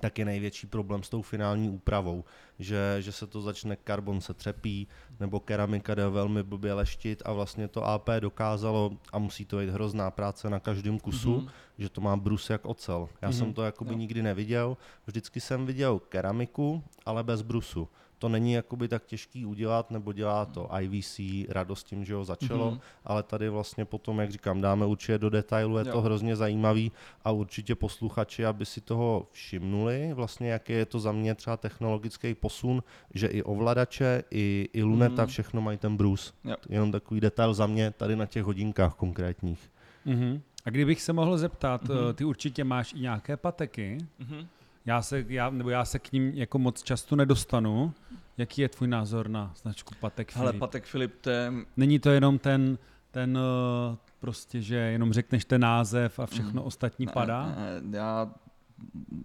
[0.02, 2.24] tak je největší problém s tou finální úpravou,
[2.60, 4.88] že, že se to začne, karbon se třepí,
[5.20, 9.70] nebo keramika jde velmi blbě leštit a vlastně to AP dokázalo, a musí to být
[9.70, 11.50] hrozná práce na každém kusu, mm-hmm.
[11.78, 13.10] že to má brus jak ocel.
[13.22, 13.38] Já mm-hmm.
[13.38, 13.98] jsem to jakoby no.
[13.98, 17.88] nikdy neviděl, vždycky jsem viděl keramiku, ale bez brusu
[18.20, 22.72] to není jakoby tak těžký udělat, nebo dělá to IVC radost tím, že ho začalo,
[22.72, 22.80] mm-hmm.
[23.06, 25.92] ale tady vlastně potom, jak říkám, dáme určitě do detailu, je jo.
[25.92, 26.92] to hrozně zajímavý
[27.24, 32.34] a určitě posluchači, aby si toho všimnuli, vlastně jaký je to za mě třeba technologický
[32.34, 35.30] posun, že i ovladače, i, i luneta, mm-hmm.
[35.30, 36.34] všechno mají ten brus.
[36.44, 36.56] Jo.
[36.70, 39.72] Jenom takový detail za mě tady na těch hodinkách konkrétních.
[40.06, 40.42] Mm-hmm.
[40.66, 42.14] A kdybych se mohl zeptat, mm-hmm.
[42.14, 44.48] ty určitě máš i nějaké pateky, mm-hmm.
[44.86, 47.94] Já se, já, nebo já se k ním jako moc často nedostanu.
[48.38, 50.44] Jaký je tvůj názor na značku Patek Filip?
[50.44, 51.54] Ale Patek Filip, to je...
[51.78, 52.78] Není to jenom ten,
[53.12, 56.68] ten eh, prostě, že jenom řekneš ten název a všechno mm.
[56.68, 57.46] ostatní ne, padá?
[57.46, 58.32] Ne, já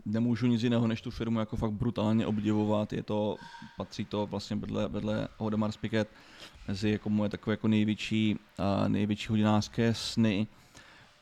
[0.05, 2.93] nemůžu nic jiného, než tu firmu jako fakt brutálně obdivovat.
[2.93, 3.37] Je to,
[3.77, 6.09] patří to vlastně vedle, vedle Hodemar Spiket
[6.69, 10.47] mezi jako moje takové jako největší, uh, největší hodinářské sny.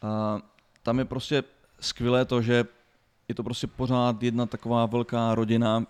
[0.03, 0.41] Uh,
[0.83, 1.45] tam je prostě
[1.81, 2.65] skvělé to, že
[3.29, 5.87] je to prostě pořád jedna taková velká rodina,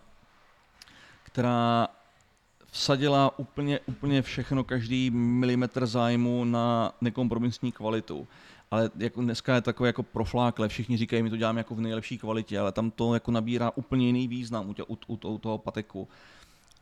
[1.22, 1.88] která
[2.70, 8.28] vsadila úplně, úplně všechno, každý milimetr zájmu na nekompromisní kvalitu.
[8.70, 12.18] Ale jako dneska je takové jako proflákle, všichni říkají, my to děláme jako v nejlepší
[12.18, 15.58] kvalitě, ale tam to jako nabírá úplně jiný význam u, tě, u, u, u toho
[15.58, 16.08] pateku.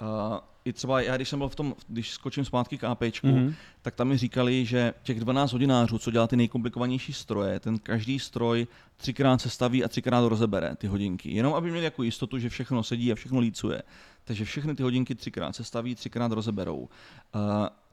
[0.01, 3.55] Uh, I třeba já, když jsem byl v tom, když skočím zpátky k APčku, mm-hmm.
[3.83, 8.19] tak tam mi říkali, že těch 12 hodinářů, co dělá ty nejkomplikovanější stroje, ten každý
[8.19, 11.35] stroj třikrát se staví a třikrát rozebere ty hodinky.
[11.35, 13.83] Jenom aby měli jako jistotu, že všechno sedí a všechno lícuje.
[14.25, 16.79] Takže všechny ty hodinky třikrát se staví, třikrát rozeberou.
[16.79, 16.89] Uh,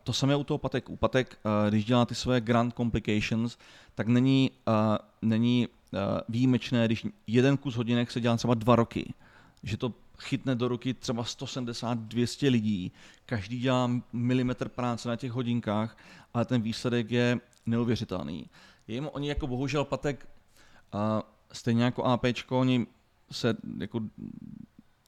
[0.04, 0.90] to samé u toho Patek.
[0.90, 3.58] U Patek, uh, když dělá ty své grand complications,
[3.96, 4.74] tak není, uh,
[5.22, 9.14] není uh, výjimečné, když jeden kus hodinek se dělá třeba dva roky.
[9.64, 12.92] Že to chytne do ruky třeba 170-200 lidí,
[13.26, 15.98] každý dělá milimetr práce na těch hodinkách,
[16.34, 18.50] ale ten výsledek je neuvěřitelný.
[18.88, 20.30] Jim oni jako bohužel Patek,
[20.94, 21.00] uh,
[21.52, 22.88] stejně jako APčko, oni
[23.32, 24.02] se jako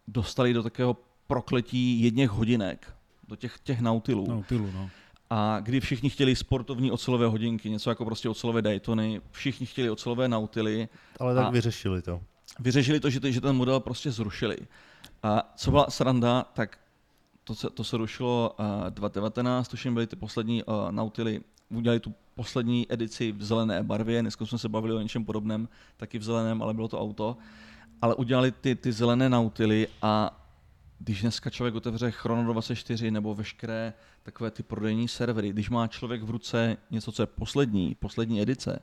[0.08, 2.94] dostali do takého prokletí jedněch hodinek,
[3.28, 4.28] do těch, těch nautilů.
[4.28, 4.90] Nautilu, no.
[5.30, 10.28] A kdy všichni chtěli sportovní ocelové hodinky, něco jako prostě ocelové Daytony, všichni chtěli ocelové
[10.28, 10.90] nautily.
[11.20, 12.22] Ale tak vyřešili to.
[12.60, 14.58] Vyřešili to, že, to, že ten model prostě zrušili.
[15.26, 16.80] A co byla sranda, tak
[17.44, 22.14] to se, to se rušilo uh, 2019, tuším byly ty poslední uh, nautily, udělali tu
[22.36, 26.62] poslední edici v zelené barvě, dneska jsme se bavili o něčem podobném, taky v zeleném,
[26.62, 27.38] ale bylo to auto.
[28.02, 30.42] Ale udělali ty, ty zelené nautily a
[31.00, 36.24] když dneska člověk otevře Chrono 24 nebo veškeré takové ty prodejní servery, když má člověk
[36.24, 38.80] v ruce něco, co je poslední, poslední edice,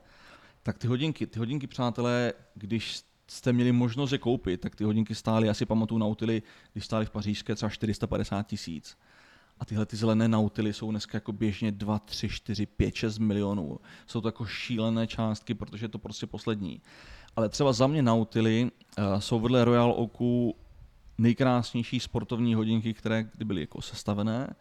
[0.62, 5.14] tak ty hodinky, ty hodinky, přátelé, když jste měli možnost je koupit, tak ty hodinky
[5.14, 8.98] stály, asi pamatuju Nautily, když stály v pařížské třeba 450 tisíc.
[9.58, 13.78] A tyhle ty zelené Nautily jsou dneska jako běžně 2, 3, 4, 5, 6 milionů.
[14.06, 16.82] Jsou to jako šílené částky, protože je to prostě poslední.
[17.36, 20.56] Ale třeba za mě Nautily uh, jsou vedle Royal Oaku
[21.18, 24.54] nejkrásnější sportovní hodinky, které kdy byly jako sestavené.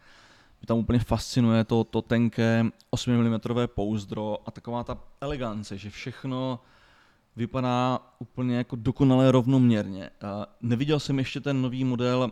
[0.61, 5.89] Mě tam úplně fascinuje to, to tenké 8 mm pouzdro a taková ta elegance, že
[5.89, 6.59] všechno
[7.35, 10.09] vypadá úplně jako dokonale rovnoměrně.
[10.23, 10.29] Uh,
[10.61, 12.31] neviděl jsem ještě ten nový model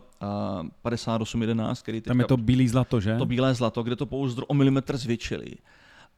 [0.62, 3.16] uh, 5811, který teďka, Tam je to bílé zlato, že?
[3.16, 5.54] To bílé zlato, kde to pouzdro o milimetr zvětšili.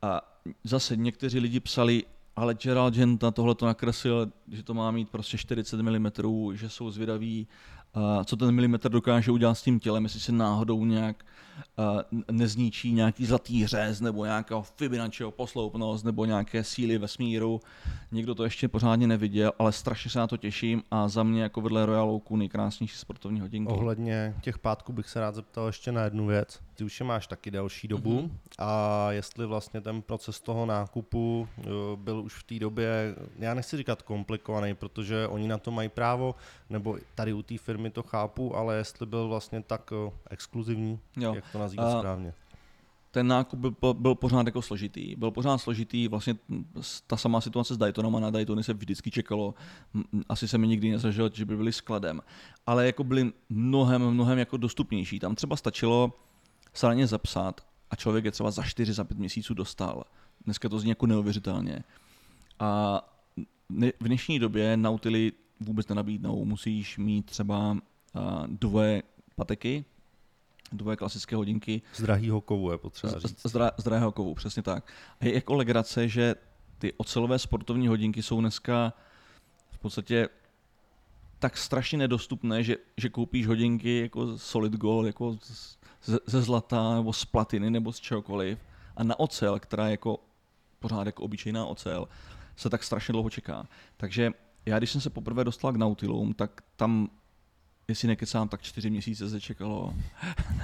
[0.03, 0.21] A
[0.65, 2.05] zase někteří lidi psali,
[2.37, 6.11] ale Gerald Genta tohle to nakreslil, že to má mít prostě 40 mm,
[6.55, 7.49] že jsou zvědaví,
[8.25, 11.52] co ten milimetr dokáže udělat s tím tělem, jestli se náhodou nějak uh,
[12.31, 17.61] nezničí nějaký zlatý řez nebo nějakého Fibonacciho posloupnost nebo nějaké síly vesmíru.
[18.13, 21.61] Nikdo to ještě pořádně neviděl, ale strašně se na to těším a za mě jako
[21.61, 23.73] vedle Royal Oaku nejkrásnější sportovní hodinky.
[23.73, 26.61] Ohledně těch pátků bych se rád zeptal ještě na jednu věc.
[26.75, 28.31] Ty už je máš taky delší dobu mm-hmm.
[28.59, 31.65] a jestli vlastně ten proces toho nákupu uh,
[31.97, 36.35] byl už v té době, já nechci říkat komplikovaný, protože oni na to mají právo,
[36.71, 41.37] nebo tady u té firmy to chápu, ale jestli byl vlastně tak uh, exkluzivní, jo.
[41.43, 42.35] Jak to nazývat správně
[43.13, 45.17] ten nákup byl, byl pořád jako složitý.
[45.17, 46.35] Byl pořád složitý, vlastně
[47.07, 49.55] ta samá situace s Daytonama, na Daytony se vždycky čekalo,
[50.29, 52.21] asi se mi nikdy nezažil, že by byli skladem,
[52.67, 55.19] ale jako byly mnohem, mnohem jako dostupnější.
[55.19, 56.13] Tam třeba stačilo
[56.75, 60.05] se na ně zapsat a člověk je třeba za 4, za 5 měsíců dostal.
[60.45, 61.85] Dneska to zní jako neuvěřitelně.
[62.59, 63.01] A
[64.01, 66.45] v dnešní době Nautily vůbec nenabídnou.
[66.45, 67.77] Musíš mít třeba
[68.47, 69.03] dvoje
[69.37, 69.85] pateky,
[70.73, 71.83] dvoje klasické hodinky.
[71.95, 73.41] Z drahýho kovu je potřeba říct.
[73.41, 74.93] Z, z, z drahého kovu, přesně tak.
[75.21, 76.35] A je jako legrace, že
[76.79, 78.93] ty ocelové sportovní hodinky jsou dneska
[79.71, 80.29] v podstatě
[81.39, 85.39] tak strašně nedostupné, že, že koupíš hodinky jako solid gold, jako
[86.05, 88.59] ze, ze zlata nebo z platiny nebo z čehokoliv
[88.97, 90.21] a na ocel, která je jako
[90.79, 92.09] pořád jako obyčejná ocel,
[92.57, 93.67] se tak strašně dlouho čeká.
[93.97, 94.31] Takže
[94.67, 97.09] já, když jsem se poprvé dostal k Nautilum, tak tam
[97.89, 99.95] jestli nekecám, tak čtyři měsíce se čekalo.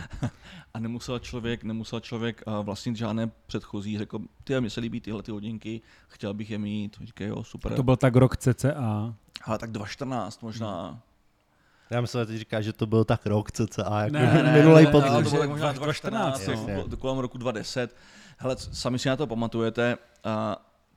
[0.75, 3.99] a nemusel člověk, nemusel člověk uh, vlastnit žádné předchozí.
[3.99, 6.97] Řekl, ty, mi se líbí tyhle ty hodinky, chtěl bych je mít.
[7.05, 7.75] Říkaj, jo, super.
[7.75, 9.15] To byl tak rok cca.
[9.45, 11.03] Ale tak 2014 možná.
[11.91, 14.85] Já myslím, že ty říkáš, že to byl tak rok cca, jako ne, ne, minulý
[14.85, 15.13] ne, podzim.
[15.13, 17.97] Ne, to bylo tak možná 2014, no, kolem roku 2010.
[18.39, 20.33] Hele, sami si na to pamatujete, uh,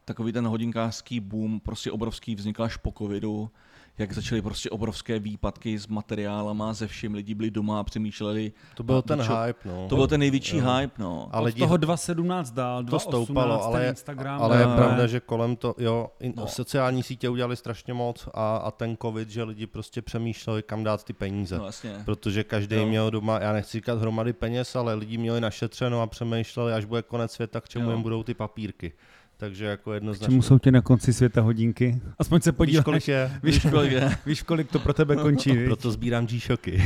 [0.06, 3.52] takový ten hodinkářský boom, prostě obrovský, vznikl až po covidu
[3.98, 8.52] jak začaly prostě obrovské výpadky s materiálama, ze vším lidi byli doma a přemýšleli.
[8.76, 9.88] To byl ten čo, hype, no.
[9.90, 10.72] To byl ten největší jo.
[10.72, 11.30] hype, no.
[11.32, 14.42] A lidi, Od toho 2017 dál, 2018 to stoupalo, ale, Instagram.
[14.42, 16.48] Ale je pravda, že kolem to, jo, in, no.
[16.48, 21.04] sociální sítě udělali strašně moc a, a ten covid, že lidi prostě přemýšleli, kam dát
[21.04, 21.58] ty peníze.
[21.58, 22.02] No, jasně.
[22.06, 22.86] Protože každý jo.
[22.86, 27.02] měl doma, já nechci říkat hromady peněz, ale lidi měli našetřeno a přemýšleli, až bude
[27.02, 27.92] konec světa, k čemu jo.
[27.92, 28.94] jim budou ty papírky.
[29.41, 30.25] Takže jako jednoznačně.
[30.25, 32.01] Čemu jsou ti na konci světa hodinky?
[32.19, 32.77] Aspoň se podíváš.
[32.77, 33.39] Víš, kolik je?
[33.43, 34.17] Víš, kolik je?
[34.25, 35.54] Víš, kolik to pro tebe končí.
[35.65, 36.84] Proto sbírám G-Shocky.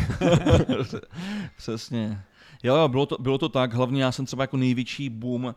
[1.57, 2.21] Přesně.
[2.63, 5.51] Jo, jo, bylo to, bylo to tak, hlavně já jsem třeba jako největší boom uh,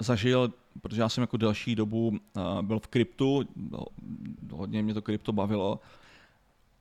[0.00, 3.42] zažil, protože já jsem jako delší dobu uh, byl v kryptu,
[4.52, 5.80] hodně mě to krypto bavilo,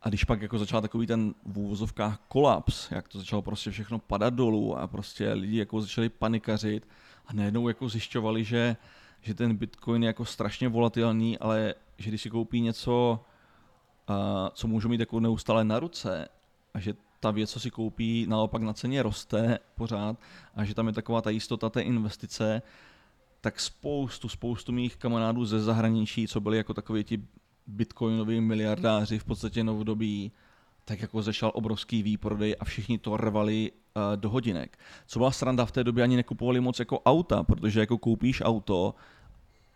[0.02, 4.00] a když pak jako začal takový ten v úvozovkách kolaps, jak to začalo prostě všechno
[4.00, 6.88] padat dolů a prostě lidi jako začali panikařit
[7.26, 8.76] a najednou jako zjišťovali, že,
[9.22, 13.20] že ten Bitcoin je jako strašně volatilní, ale že když si koupí něco,
[14.54, 16.28] co můžou mít jako neustále na ruce
[16.74, 20.18] a že ta věc, co si koupí, naopak na ceně roste pořád
[20.56, 22.62] a že tam je taková ta jistota té investice,
[23.42, 27.24] tak spoustu, spoustu mých kamarádů ze zahraničí, co byli jako takový ti
[27.68, 30.32] bitcoinoví miliardáři v podstatě novodobí,
[30.86, 34.78] tak jako začal obrovský výprodej a všichni to rvali uh, do hodinek.
[35.08, 38.96] Co byla sranda, v té době ani nekupovali moc jako auta, protože jako koupíš auto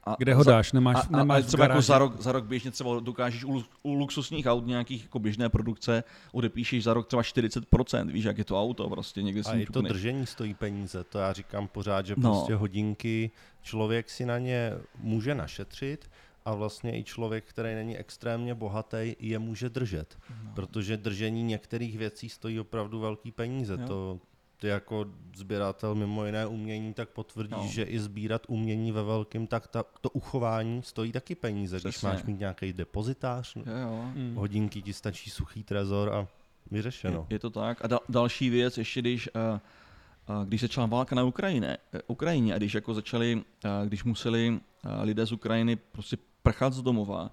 [0.07, 0.71] a Kde ho dáš?
[0.71, 3.93] Nemáš, a, nemáš a třeba jako za rok, za rok běžně třeba dokážeš u, u
[3.93, 8.61] luxusních aut nějakých jako běžné produkce odepíšeš za rok třeba 40%, víš, jak je to
[8.61, 12.31] auto prostě někde A i to držení stojí peníze, to já říkám pořád, že no.
[12.31, 16.09] prostě hodinky, člověk si na ně může našetřit,
[16.45, 20.17] a vlastně i člověk, který není extrémně bohatý, je může držet.
[20.43, 20.51] No.
[20.55, 23.77] Protože držení některých věcí stojí opravdu velký peníze.
[23.81, 23.87] Jo.
[23.87, 24.19] To
[24.57, 25.05] ty jako
[25.35, 27.67] sběratel mimo jiné umění, tak potvrdíš, no.
[27.67, 31.77] že i sbírat umění ve velkém, tak ta, to uchování stojí taky peníze.
[31.77, 31.89] Přesně.
[31.89, 34.11] Když máš mít nějaký depozitář, jo, jo.
[34.15, 34.35] Mm.
[34.35, 36.27] hodinky ti stačí suchý trezor a
[36.71, 37.27] vyřešeno.
[37.29, 37.85] Je, je to tak.
[37.85, 42.57] A da, další věc, ještě když, uh, když začala válka na Ukrajině, uh, Ukrajině a
[42.57, 43.43] když jako začali,
[43.85, 44.59] když museli
[45.03, 47.31] lidé z Ukrajiny prostě prchat z domova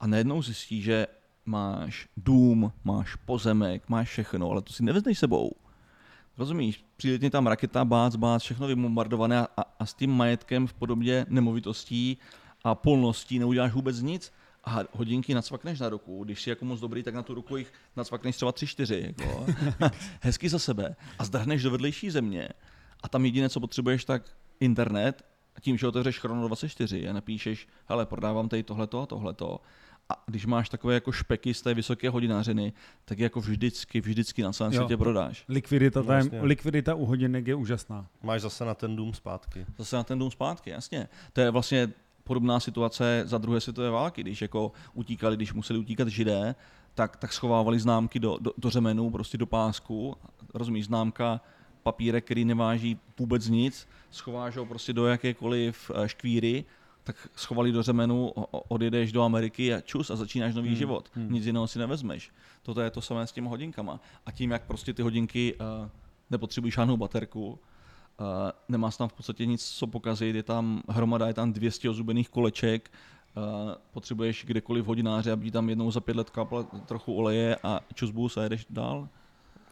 [0.00, 1.06] a najednou zjistí, že
[1.46, 5.52] máš dům, máš pozemek, máš všechno, ale to si nevezneš sebou.
[6.38, 6.84] Rozumíš?
[6.96, 12.18] Přijde tam raketa, bác, bác, všechno vybombardované a, a s tím majetkem v podobě nemovitostí
[12.64, 14.32] a polností neuděláš vůbec nic
[14.64, 16.24] a hodinky nacvakneš na ruku.
[16.24, 19.04] Když jsi jako moc dobrý, tak na tu ruku jich nacvakneš třeba tři, čtyři.
[19.06, 19.46] Jako.
[20.20, 20.96] Hezky za sebe.
[21.18, 22.48] A zdrhneš do vedlejší země.
[23.02, 24.22] A tam jediné, co potřebuješ, tak
[24.60, 25.24] internet.
[25.56, 29.60] A tím, že otevřeš Chrono 24 a napíšeš, hele, prodávám tady tohleto a tohleto
[30.08, 32.72] a když máš takové jako špeky z té vysoké hodinářiny,
[33.04, 35.44] tak jako vždycky, vždycky na celém světě prodáš.
[35.48, 38.06] Likvidita, no, tam, likvidita u hodinek je úžasná.
[38.22, 39.66] Máš zase na ten dům zpátky.
[39.78, 41.08] Zase na ten dům zpátky, jasně.
[41.32, 41.92] To je vlastně
[42.24, 46.54] podobná situace za druhé světové války, když jako utíkali, když museli utíkat židé,
[46.94, 50.16] tak, tak schovávali známky do, do, do řemenu, prostě do pásku,
[50.54, 51.40] rozumíš, známka
[51.82, 56.64] papírek, který neváží vůbec nic, schováš ho prostě do jakékoliv eh, škvíry
[57.04, 60.76] tak schovali do řemenu, odjedeš do Ameriky a čus a začínáš nový hmm.
[60.76, 61.10] život.
[61.14, 61.32] Hmm.
[61.32, 62.30] Nic jiného si nevezmeš.
[62.62, 64.00] Toto je to samé s těmi hodinkama.
[64.26, 65.88] A tím, jak prostě ty hodinky uh,
[66.30, 67.56] nepotřebují žádnou baterku, uh,
[68.68, 72.90] nemá tam v podstatě nic, co pokazit, je tam hromada, je tam 200 ozubených koleček,
[73.36, 73.42] uh,
[73.92, 78.42] potřebuješ kdekoliv hodináře, aby tam jednou za pět let kapla trochu oleje a čus a
[78.42, 79.08] jedeš dál.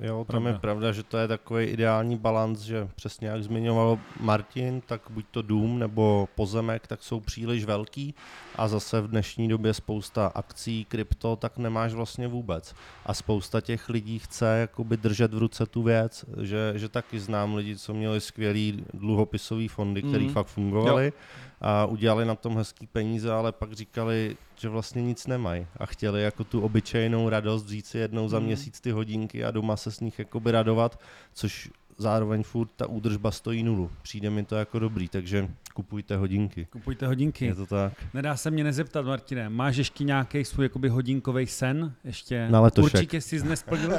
[0.00, 0.50] Jo, tam pravda.
[0.50, 5.24] je pravda, že to je takový ideální balans, že přesně jak zmiňoval Martin, tak buď
[5.30, 8.14] to dům nebo pozemek, tak jsou příliš velký
[8.56, 12.74] a zase v dnešní době spousta akcí, krypto, tak nemáš vlastně vůbec.
[13.06, 17.54] A spousta těch lidí chce jakoby držet v ruce tu věc, že, že taky znám
[17.54, 20.32] lidi, co měli skvělý dluhopisový fondy, které mm.
[20.32, 21.06] fakt fungovaly.
[21.06, 25.86] Jo a udělali na tom hezký peníze, ale pak říkali, že vlastně nic nemají a
[25.86, 28.46] chtěli jako tu obyčejnou radost vzít si jednou za hmm.
[28.46, 31.00] měsíc ty hodinky a doma se s nich jakoby radovat,
[31.32, 31.70] což
[32.00, 33.90] zároveň furt ta údržba stojí nulu.
[34.02, 36.66] Přijde mi to jako dobrý, takže kupujte hodinky.
[36.70, 37.44] Kupujte hodinky.
[37.44, 37.92] Je to tak.
[38.14, 41.94] Nedá se mě nezeptat, Martine, máš ještě nějaký svůj jakoby hodinkový sen?
[42.04, 42.48] Ještě?
[42.50, 42.94] Na letošek.
[42.94, 43.92] Určitě jsi nesplnil,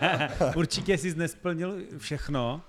[0.56, 2.62] určitě jsi nesplnil všechno.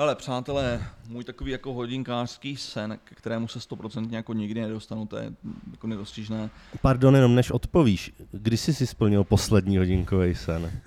[0.00, 5.16] Hele, přátelé, můj takový jako hodinkářský sen, k kterému se stoprocentně jako nikdy nedostanu, to
[5.16, 5.32] je
[5.70, 6.50] jako nedostižné.
[6.82, 10.82] Pardon, jenom než odpovíš, kdy jsi si splnil poslední hodinkový sen?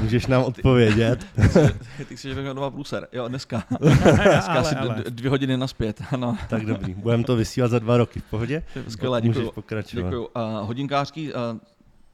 [0.00, 1.26] Můžeš nám odpovědět?
[2.08, 3.08] ty, chceš dva průser.
[3.12, 3.64] Jo, dneska.
[3.80, 5.04] dneska ale, asi ale.
[5.08, 6.02] dvě hodiny naspět.
[6.10, 6.36] Ano.
[6.48, 8.62] tak dobrý, budeme to vysílat za dva roky, v pohodě?
[8.88, 9.38] Skvělé, děkuji.
[9.38, 10.10] Můžeš pokračovat.
[10.10, 10.26] Děkuji.
[10.26, 11.40] Uh, hodinkářský uh,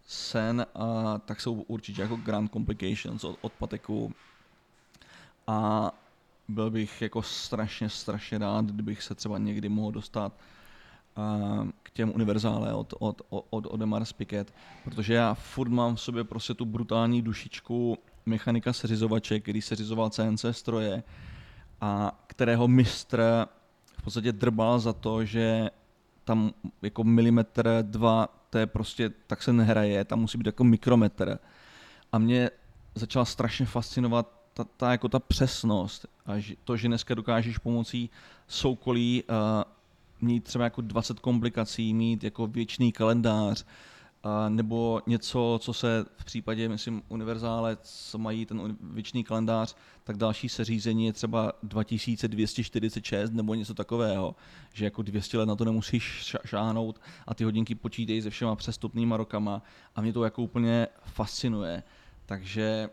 [0.07, 0.85] sen, uh,
[1.25, 4.13] tak jsou určitě jako Grand Complications od, od Pateku.
[5.47, 5.91] A
[6.49, 10.33] byl bych jako strašně, strašně rád, kdybych se třeba někdy mohl dostat
[11.19, 16.01] uh, k těm univerzále od, od, od, od Mars Piket, protože já furt mám v
[16.01, 21.03] sobě prostě tu brutální dušičku mechanika seřizovače, který seřizoval CNC stroje
[21.81, 23.47] a kterého mistr
[23.99, 25.71] v podstatě drbal za to, že
[26.25, 31.39] tam jako milimetr, dva, to je prostě, tak se nehraje, tam musí být jako mikrometr.
[32.13, 32.51] A mě
[32.95, 38.11] začala strašně fascinovat ta, ta, jako ta přesnost a to, že dneska dokážeš pomocí
[38.49, 39.37] soukolí uh,
[40.21, 43.65] mít třeba jako 20 komplikací, mít jako věčný kalendář,
[44.49, 50.49] nebo něco, co se v případě, myslím, univerzále, co mají ten věčný kalendář, tak další
[50.49, 54.37] seřízení je třeba 2246 nebo něco takového,
[54.73, 59.17] že jako 200 let na to nemusíš šáhnout a ty hodinky počítají se všema přestupnýma
[59.17, 59.63] rokama
[59.97, 61.83] a mě to jako úplně fascinuje.
[62.27, 62.89] Takže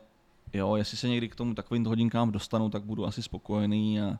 [0.53, 4.19] jo, jestli se někdy k tomu takovým hodinkám dostanu, tak budu asi spokojený a,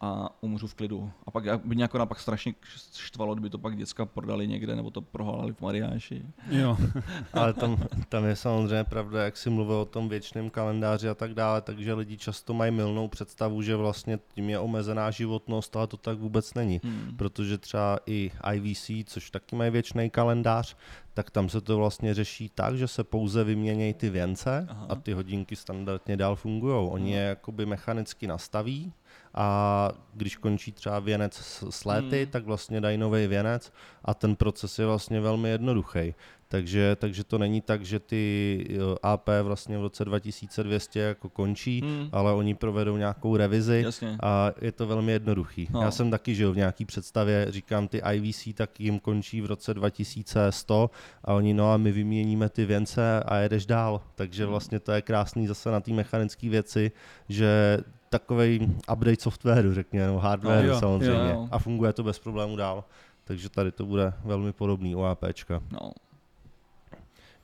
[0.00, 1.10] a umřu v klidu.
[1.26, 2.54] A pak by mě jako pak strašně
[2.96, 6.22] štvalo, kdyby to pak děcka prodali někde, nebo to prohálali v Mariáši.
[6.50, 6.76] Jo.
[7.32, 7.78] Ale tam,
[8.08, 11.94] tam je samozřejmě pravda, jak si mluvil o tom věčném kalendáři a tak dále, takže
[11.94, 16.54] lidi často mají milnou představu, že vlastně tím je omezená životnost, ale to tak vůbec
[16.54, 16.80] není.
[16.84, 17.16] Hmm.
[17.16, 20.76] Protože třeba i IVC, což taky mají věčný kalendář,
[21.14, 24.86] tak tam se to vlastně řeší tak, že se pouze vyměnějí ty věnce Aha.
[24.88, 26.88] a ty hodinky standardně dál fungují.
[26.90, 28.92] Oni je jakoby mechanicky nastaví,
[29.36, 32.30] a když končí třeba věnec s léty, hmm.
[32.30, 33.72] tak vlastně dají nový věnec
[34.04, 36.14] a ten proces je vlastně velmi jednoduchý.
[36.48, 38.66] Takže, takže to není tak, že ty
[39.02, 42.08] AP vlastně v roce 2200 jako končí, hmm.
[42.12, 44.16] ale oni provedou nějakou revizi Jasně.
[44.22, 45.68] a je to velmi jednoduchý.
[45.70, 45.82] No.
[45.82, 49.74] Já jsem taky žil v nějaký představě, říkám, ty IVC tak jim končí v roce
[49.74, 50.90] 2100
[51.24, 54.00] a oni, no a my vyměníme ty věnce a jedeš dál.
[54.14, 54.50] Takže hmm.
[54.50, 56.92] vlastně to je krásný zase na té mechanické věci,
[57.28, 57.78] že
[58.10, 61.30] takový update softwaru, řekněme, no hardware no, samozřejmě.
[61.30, 61.48] Jo, jo.
[61.50, 62.84] A funguje to bez problémů dál.
[63.24, 65.62] Takže tady to bude velmi podobný OAPčka.
[65.72, 65.92] No.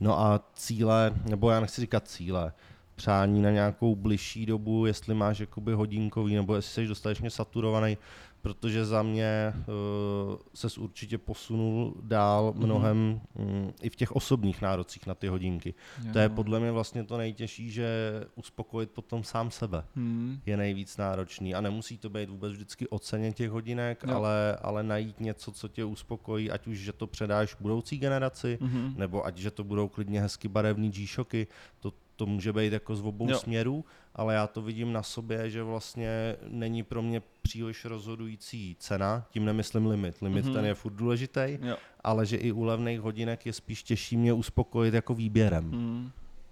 [0.00, 2.52] No a cíle, nebo já nechci říkat cíle,
[2.94, 7.98] přání na nějakou bližší dobu, jestli máš jakoby hodinkový, nebo jestli jsi dostatečně saturovaný,
[8.42, 12.64] protože za mě uh, ses určitě posunul dál mhm.
[12.64, 13.64] mnohem mm-hmm.
[13.64, 15.74] um, i v těch osobních nárocích na ty hodinky.
[16.04, 16.12] Jo.
[16.12, 17.88] To je podle mě vlastně to nejtěžší, že
[18.34, 20.40] uspokojit potom sám sebe mm.
[20.46, 24.82] je nejvíc náročný a nemusí to být vůbec vždycky o ceně těch hodinek, ale, ale
[24.82, 28.96] najít něco, co tě uspokojí, ať už, že to předáš budoucí generaci, mm-hmm.
[28.96, 31.46] nebo ať, že to budou klidně hezky barevný G-Shocky,
[31.80, 33.38] to, to může být jako z obou jo.
[33.38, 33.84] směrů,
[34.14, 39.44] ale já to vidím na sobě, že vlastně není pro mě příliš rozhodující cena, tím
[39.44, 40.22] nemyslím limit.
[40.22, 40.52] Limit mm-hmm.
[40.52, 41.76] ten je furt důležitý, jo.
[42.04, 45.64] ale že i u levných hodinek je spíš těžší mě uspokojit jako výběrem.
[45.64, 46.10] Mm.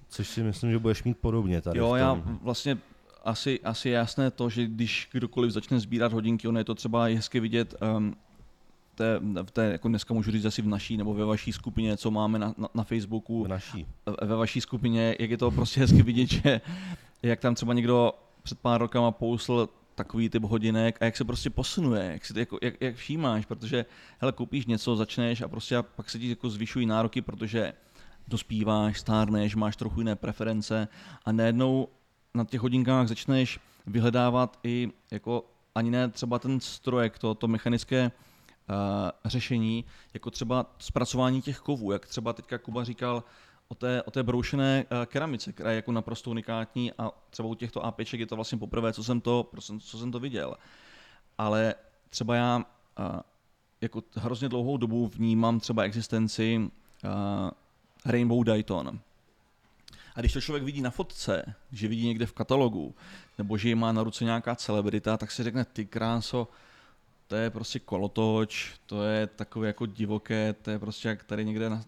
[0.09, 1.79] Což si myslím, že budeš mít podobně tady.
[1.79, 2.79] Jo, já vlastně
[3.25, 7.41] asi, asi jasné to, že když kdokoliv začne sbírat hodinky, ono je to třeba hezky
[7.41, 8.17] vidět um,
[9.01, 12.11] té, v té, jako dneska můžu říct asi v naší nebo ve vaší skupině, co
[12.11, 13.45] máme na, na, na Facebooku.
[13.45, 13.87] V naší.
[14.23, 16.61] Ve vaší skupině, jak je to prostě hezky vidět, že
[17.23, 21.51] jak tam třeba někdo před pár rokama pousl takový typ hodinek a jak se prostě
[21.51, 23.85] posunuje, jak, si to jako, jak, jak všímáš, protože
[24.19, 27.73] hele, koupíš něco, začneš a prostě a pak se ti jako zvyšují nároky, protože
[28.29, 30.89] dospíváš, stárneš, máš trochu jiné preference
[31.25, 31.89] a najednou
[32.35, 35.45] na těch hodinkách začneš vyhledávat i jako
[35.75, 38.11] ani ne třeba ten strojek, to, to mechanické
[39.25, 43.25] řešení, jako třeba zpracování těch kovů, jak třeba teďka Kuba říkal,
[43.69, 47.55] o té, o té broušené uh, keramice, která je jako naprosto unikátní a třeba u
[47.55, 49.51] těchto APček je to vlastně poprvé, co jsem to,
[49.81, 50.55] co jsem to viděl.
[51.39, 51.75] Ale
[52.11, 53.21] třeba já uh,
[53.81, 56.71] jako hrozně dlouhou dobu vnímám třeba existenci
[58.05, 59.01] Rainbow Dayton.
[60.15, 62.95] A když to člověk vidí na fotce, že vidí někde v katalogu,
[63.39, 66.49] nebo že ji má na ruce nějaká celebrita, tak si řekne, ty kráso,
[67.31, 71.71] to je prostě kolotoč, to je takové jako divoké, to je prostě jak tady někde
[71.71, 71.83] na,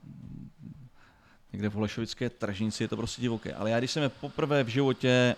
[1.53, 3.55] někde v Holešovické tržnici, je to prostě divoké.
[3.55, 5.37] Ale já když jsem je poprvé v životě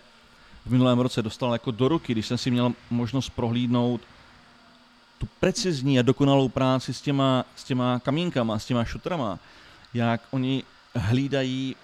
[0.66, 4.00] v minulém roce dostal jako do ruky, když jsem si měl možnost prohlídnout
[5.18, 9.38] tu precizní a dokonalou práci s těma, s těma kamínkama, s těma šutrama,
[9.94, 10.62] jak oni
[10.94, 11.76] hlídají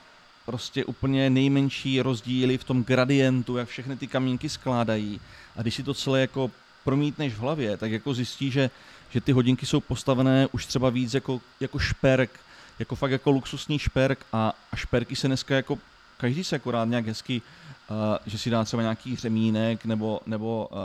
[0.46, 5.20] prostě úplně nejmenší rozdíly v tom gradientu, jak všechny ty kamínky skládají.
[5.56, 6.50] A když si to celé jako
[6.85, 8.70] promítneš v hlavě, tak jako zjistí, že,
[9.11, 12.41] že ty hodinky jsou postavené už třeba víc jako, jako šperk,
[12.78, 15.78] jako fakt jako luxusní šperk a, a šperky se dneska jako
[16.20, 17.43] každý se akorát nějak hezky,
[17.91, 20.78] uh, že si dá třeba nějaký řemínek, nebo, nebo uh,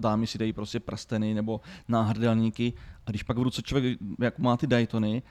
[0.00, 2.72] dámy si dají prostě prsteny, nebo náhrdelníky.
[3.06, 5.22] A když pak v ruce člověk jak má ty Daytony,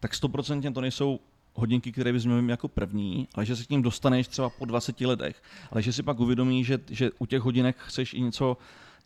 [0.00, 1.20] tak stoprocentně to nejsou
[1.54, 5.00] hodinky, které bys měl jako první, ale že se k ním dostaneš třeba po 20
[5.00, 5.42] letech.
[5.70, 8.56] Ale že si pak uvědomí, že, že u těch hodinek chceš i něco,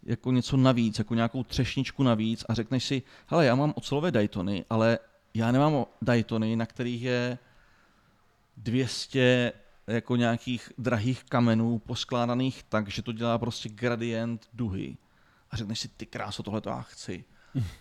[0.03, 4.65] jako něco navíc, jako nějakou třešničku navíc a řekneš si, hele, já mám ocelové Daytony,
[4.71, 4.99] ale
[5.35, 7.39] já nemám Daytony, na kterých je
[8.57, 9.53] 200
[9.87, 14.97] jako nějakých drahých kamenů poskládaných tak, že to dělá prostě gradient duhy.
[15.51, 17.25] A řekneš si, ty kráso, tohle to já chci.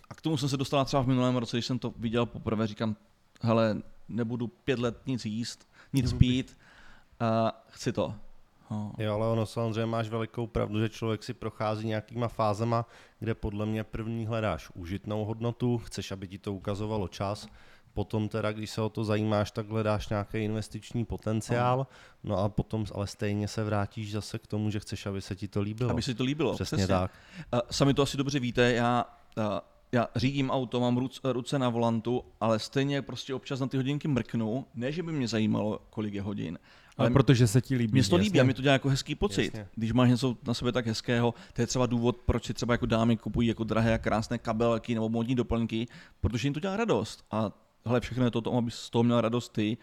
[0.09, 2.67] A k tomu jsem se dostala třeba v minulém roce, když jsem to viděl poprvé,
[2.67, 2.95] říkám,
[3.41, 6.57] hele, nebudu pět let nic jíst, nic pít,
[7.19, 8.15] a chci to.
[8.69, 8.91] Oh.
[8.97, 12.85] Jo, ale ono samozřejmě máš velikou pravdu, že člověk si prochází nějakýma fázema,
[13.19, 17.47] kde podle mě první hledáš užitnou hodnotu, chceš, aby ti to ukazovalo čas,
[17.93, 21.87] potom teda, když se o to zajímáš, tak hledáš nějaký investiční potenciál,
[22.23, 25.47] no a potom ale stejně se vrátíš zase k tomu, že chceš, aby se ti
[25.47, 25.91] to líbilo.
[25.91, 26.87] Aby se to líbilo, přesně, přesně.
[26.87, 27.11] tak.
[27.71, 29.05] Sami to asi dobře víte, já
[29.91, 34.07] já řídím auto, mám ruce, ruce na volantu, ale stejně prostě občas na ty hodinky
[34.07, 34.65] mrknu.
[34.75, 36.59] Ne, že by mě zajímalo, kolik je hodin.
[36.99, 37.93] Ale, ale protože se ti líbí.
[37.93, 39.45] Mně to líbí a mi to dělá jako hezký pocit.
[39.45, 39.67] Jasně.
[39.75, 42.85] Když máš něco na sebe tak hezkého, to je třeba důvod, proč si třeba jako
[42.85, 45.87] dámy kupují jako drahé a krásné kabelky nebo modní doplňky,
[46.21, 47.25] protože jim to dělá radost.
[47.31, 47.51] A
[47.85, 49.77] hele, všechno je to tomu, aby z toho měl radost ty.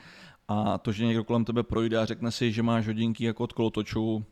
[0.48, 3.52] A to, že někdo kolem tebe projde a řekne si, že máš hodinky jako od
[3.52, 4.24] kolotoču,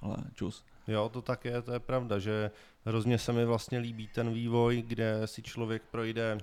[0.00, 0.64] ale čus.
[0.88, 2.50] Jo, to tak je, to je pravda, že
[2.84, 6.38] hrozně se mi vlastně líbí ten vývoj, kde si člověk projde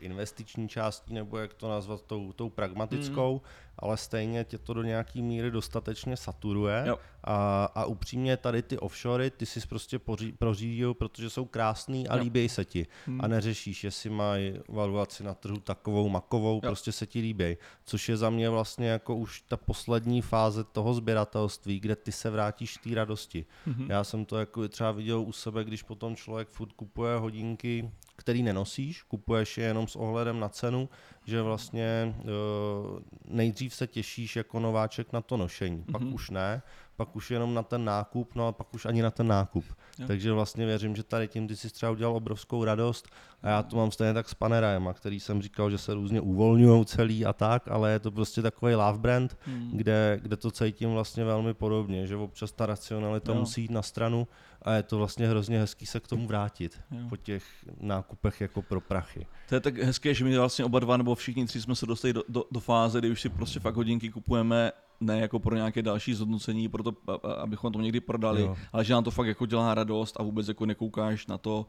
[0.00, 3.40] investiční částí, nebo jak to nazvat, tou, tou pragmatickou, mm.
[3.78, 6.86] Ale stejně tě to do nějaký míry dostatečně saturuje.
[7.26, 10.00] A, a upřímně tady ty offshory, ty si prostě
[10.38, 12.22] prořídil, protože jsou krásný a jo.
[12.22, 12.86] líbí se ti.
[13.06, 13.20] Mm.
[13.24, 16.60] A neřešíš, jestli mají valuaci na trhu takovou, makovou, jo.
[16.60, 17.56] prostě se ti líbí.
[17.84, 22.30] Což je za mě vlastně jako už ta poslední fáze toho sběratelství, kde ty se
[22.30, 23.46] vrátíš té radosti.
[23.68, 23.86] Mm-hmm.
[23.88, 28.42] Já jsem to jako třeba viděl u sebe, když potom člověk furt kupuje hodinky který
[28.42, 30.88] nenosíš, kupuješ je jenom s ohledem na cenu,
[31.24, 35.92] že vlastně uh, nejdřív se těšíš jako nováček na to nošení, mm-hmm.
[35.92, 36.14] pak mhm.
[36.14, 36.62] už ne,
[36.96, 39.64] pak už jenom na ten nákup, no a pak už ani na ten nákup.
[39.98, 40.06] Jo.
[40.06, 43.08] Takže vlastně věřím, že tady tím ty si třeba udělal obrovskou radost
[43.42, 46.84] a já to mám stejně tak s Panerajem, který jsem říkal, že se různě uvolňují
[46.84, 49.70] celý a tak, ale je to prostě takový love brand, hmm.
[49.72, 53.38] kde, kde to cítím vlastně velmi podobně, že občas ta racionalita jo.
[53.38, 54.28] musí jít na stranu
[54.64, 57.06] a je to vlastně hrozně hezký se k tomu vrátit jo.
[57.08, 57.44] po těch
[57.80, 59.26] nákupech jako pro prachy.
[59.48, 62.12] To je tak hezké, že my vlastně oba dva nebo všichni tři jsme se dostali
[62.12, 65.82] do, do, do fáze, kdy už si prostě fakt hodinky kupujeme ne jako pro nějaké
[65.82, 66.92] další zhodnocení, proto,
[67.38, 68.56] abychom to někdy prodali, jo.
[68.72, 71.66] ale že nám to fakt jako dělá radost a vůbec jako nekoukáš na to,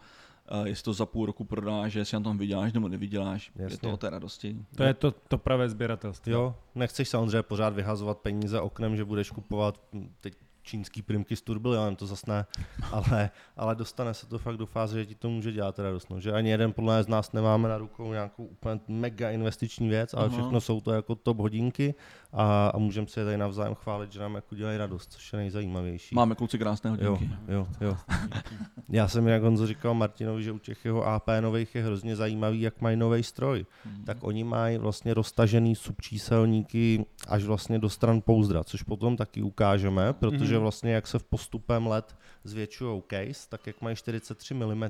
[0.52, 3.52] uh, jestli to za půl roku prodáš, že si na tom vyděláš nebo nevyděláš.
[3.56, 3.74] Jasně.
[3.74, 4.58] Je to o té radosti.
[4.76, 6.32] To je to, to pravé sběratelství.
[6.32, 9.82] Jo, nechceš samozřejmě pořád vyhazovat peníze oknem, že budeš kupovat
[10.22, 10.34] teď
[10.66, 12.46] čínský primky s turbilionem, to zase ne,
[12.92, 16.10] ale, ale dostane se to fakt do fáze, že ti to může dělat radost.
[16.10, 16.20] No.
[16.20, 20.30] Že ani jeden podle z nás nemáme na rukou nějakou úplně mega investiční věc, ale
[20.30, 21.96] všechno jsou to jako top hodinky
[22.38, 25.38] a, a můžeme si je tady navzájem chválit, že nám jako dělají radost, což je
[25.38, 26.16] nejzajímavější.
[26.16, 27.30] Máme kluci krásné hodinky.
[27.48, 27.98] Jo, jo, jo.
[28.90, 32.62] Já jsem jak Honzo říkal Martinovi, že u těch jeho AP nových je hrozně zajímavý,
[32.62, 33.66] jak mají nový stroj.
[33.86, 34.04] Hmm.
[34.04, 40.14] Tak oni mají vlastně roztažený subčíselníky až vlastně do stran pouzdra, což potom taky ukážeme,
[40.14, 44.90] protože že vlastně jak se v postupem let zvětšují case, tak jak mají 43 mm,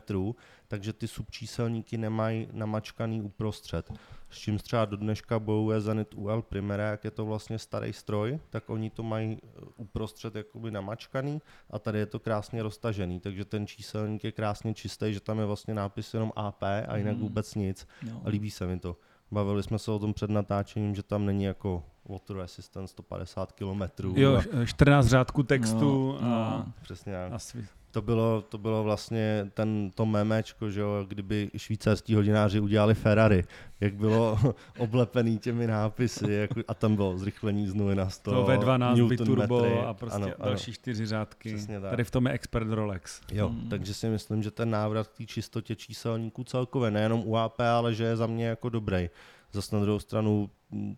[0.67, 3.93] takže ty subčíselníky nemají namačkaný uprostřed.
[4.29, 8.39] S čím třeba do dneška bojuje Zenit UL Primera, jak je to vlastně starý stroj,
[8.49, 13.45] tak oni to mají uh, uprostřed jakoby namačkaný a tady je to krásně roztažený, takže
[13.45, 17.21] ten číselník je krásně čistý, že tam je vlastně nápis jenom AP a jinak mm.
[17.21, 17.87] vůbec nic.
[18.11, 18.21] No.
[18.25, 18.97] A líbí se mi to.
[19.31, 23.83] Bavili jsme se o tom před natáčením, že tam není jako water assistant 150 km.
[24.15, 27.33] Jo, 14 řádků textu no, a, no, přesně tak.
[27.33, 27.67] A svý...
[27.95, 33.43] To bylo, to bylo vlastně ten, to memečko, že jo, kdyby švýcarský hodináři udělali Ferrari,
[33.79, 34.39] jak bylo
[34.77, 38.31] oblepený těmi nápisy jako, a tam bylo zrychlení z 0 na 100.
[38.31, 40.73] To V12 biturbo metry, a prostě ano, další ano.
[40.73, 41.57] čtyři řádky.
[41.89, 43.21] Tady v tom je expert Rolex.
[43.31, 43.69] Jo, hmm.
[43.69, 48.03] takže si myslím, že ten návrat k té čistotě číselníků celkově, nejenom UAP, ale že
[48.03, 49.09] je za mě jako dobrý.
[49.51, 50.49] Zase na druhou stranu,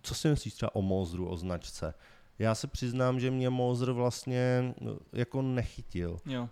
[0.01, 1.93] co si myslíš třeba o Mozru, o značce?
[2.39, 6.19] Já se přiznám, že mě Mozer vlastně no, jako nechytil.
[6.25, 6.49] Jo.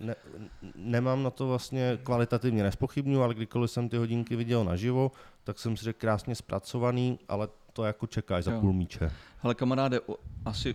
[0.00, 0.14] Ne,
[0.76, 5.12] nemám na to vlastně kvalitativně nespochybnu, ale kdykoliv jsem ty hodinky viděl naživo,
[5.44, 9.12] tak jsem si řekl krásně zpracovaný, ale to jako čekáš za půl míče.
[9.38, 10.00] Hele kamaráde,
[10.44, 10.74] asi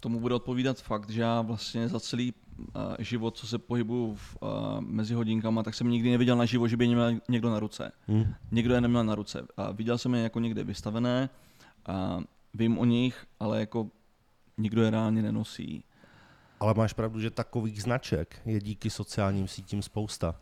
[0.00, 2.64] tomu bude odpovídat fakt, že já vlastně za celý uh,
[2.98, 6.76] život, co se pohybuju v, uh, mezi hodinkama, tak jsem nikdy neviděl na živo, že
[6.76, 7.92] by měl někdo na ruce.
[8.06, 8.34] Hmm.
[8.50, 9.46] Někdo je neměl na ruce.
[9.56, 11.30] A viděl jsem je jako někde vystavené,
[11.86, 12.20] a
[12.54, 13.88] vím o nich, ale jako
[14.58, 15.84] nikdo je reálně nenosí.
[16.60, 20.34] Ale máš pravdu, že takových značek je díky sociálním sítím spousta.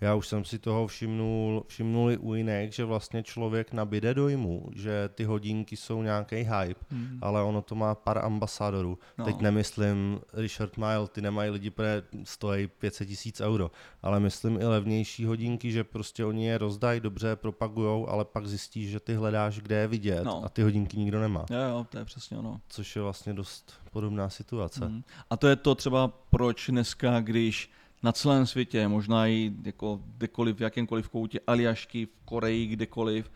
[0.00, 5.08] Já už jsem si toho všimnul, všimnuli u jiných, že vlastně člověk nabide dojmu, že
[5.14, 7.18] ty hodinky jsou nějaký hype, mm.
[7.22, 8.98] ale ono to má pár ambasadorů.
[9.18, 9.24] No.
[9.24, 13.70] Teď nemyslím Richard Mile, ty nemají lidi, které stojí 500 tisíc euro,
[14.02, 18.46] ale myslím i levnější hodinky, že prostě oni je rozdají, dobře je propagujou, ale pak
[18.46, 20.44] zjistíš, že ty hledáš, kde je vidět no.
[20.44, 21.46] a ty hodinky nikdo nemá.
[21.50, 22.60] Jo, jo, to je přesně ono.
[22.68, 24.88] Což je vlastně dost podobná situace.
[24.88, 25.02] Mm.
[25.30, 27.70] A to je to třeba, proč dneska, když
[28.04, 33.30] na celém světě, možná i jako kdekoliv, v jakémkoliv koutě, Aljašky, v Koreji, kdekoliv,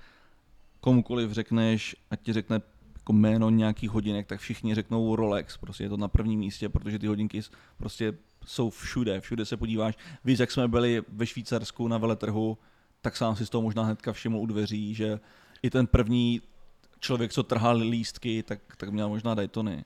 [0.81, 2.61] komukoliv řekneš, ať ti řekne
[2.97, 6.99] jako jméno nějakých hodinek, tak všichni řeknou Rolex, prostě je to na prvním místě, protože
[6.99, 7.41] ty hodinky
[7.77, 8.13] prostě
[8.47, 9.97] jsou všude, všude se podíváš.
[10.25, 12.59] Víš, jak jsme byli ve Švýcarsku na veletrhu,
[13.01, 15.21] tak sám si z toho možná hnedka všiml u dveří, že
[15.63, 16.41] i ten první
[17.01, 19.85] člověk, co trhal lístky, tak, tak měl možná Daytony.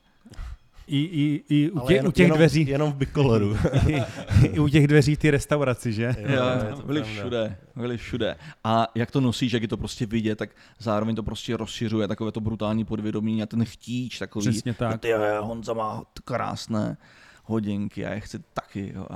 [0.87, 2.66] I, i, i u, tě, jen, u těch jenom, dveří.
[2.66, 3.57] Jenom v bikoloru.
[3.89, 4.03] I,
[4.43, 6.16] I, u těch dveří ty restauraci, že?
[6.18, 8.37] Jo, jo byli všude, byli všude.
[8.64, 12.33] A jak to nosíš, jak je to prostě vidět, tak zároveň to prostě rozšiřuje takové
[12.33, 14.51] to brutální podvědomí a ten chtíč takový.
[14.51, 15.01] Přesně tak.
[15.01, 16.97] Ty, Honza má krásné
[17.45, 18.93] hodinky a já chci taky.
[18.95, 19.07] Jo.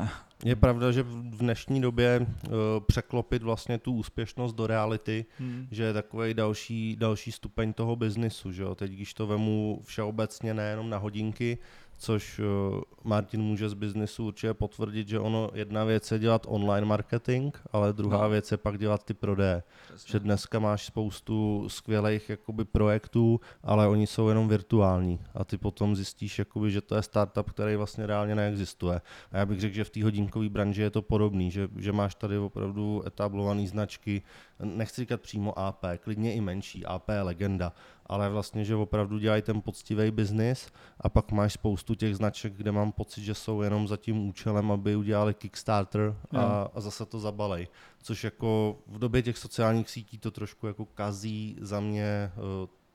[0.45, 2.53] Je pravda, že v dnešní době uh,
[2.87, 5.69] překlopit vlastně tu úspěšnost do reality, hmm.
[5.71, 8.53] že je takový další, další stupeň toho biznisu.
[8.53, 8.75] Že jo?
[8.75, 11.59] Teď, když to vemu všeobecně, nejenom na hodinky,
[11.99, 16.87] což uh, Martin může z biznesu určitě potvrdit, že ono jedna věc je dělat online
[16.87, 18.31] marketing, ale druhá no.
[18.31, 19.63] věc je pak dělat ty prodeje.
[19.89, 20.13] Přesně.
[20.13, 25.97] Že dneska máš spoustu skvělých jakoby projektů, ale oni jsou jenom virtuální a ty potom
[25.97, 29.01] zjistíš, jakoby, že to je startup, který vlastně reálně neexistuje.
[29.33, 32.15] A já bych řekl, že v té hodinkové branži je to podobný, že, že máš
[32.15, 34.23] tady opravdu etablované značky,
[34.65, 37.73] nechci říkat přímo AP, klidně i menší, AP je legenda,
[38.07, 40.69] ale vlastně, že opravdu dělají ten poctivý biznis
[41.01, 44.73] a pak máš spoustu těch značek, kde mám pocit, že jsou jenom za tím účelem,
[44.73, 47.69] aby udělali Kickstarter a, a zase to zabalej.
[48.03, 52.43] Což jako v době těch sociálních sítí to trošku jako kazí za mě uh,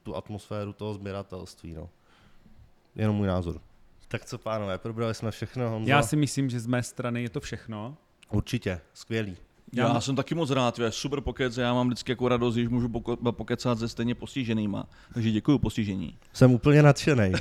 [0.03, 1.73] tu atmosféru toho sběratelství.
[1.73, 1.89] No.
[2.95, 3.61] Jenom můj názor.
[4.07, 5.69] Tak co pánové, probrali jsme všechno.
[5.69, 5.89] Honzo?
[5.89, 7.97] Já si myslím, že z mé strany je to všechno.
[8.31, 9.37] Určitě, skvělý.
[9.73, 12.67] Já, já jsem taky moc rád, je super pokec, já mám vždycky jako radost, když
[12.67, 12.89] můžu
[13.31, 14.85] pokecat se stejně postiženýma.
[15.13, 16.17] Takže děkuji postižení.
[16.33, 17.31] Jsem úplně nadšený.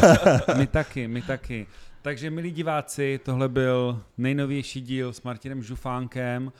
[0.56, 1.66] my taky, my taky.
[2.02, 6.52] Takže milí diváci, tohle byl nejnovější díl s Martinem Žufánkem.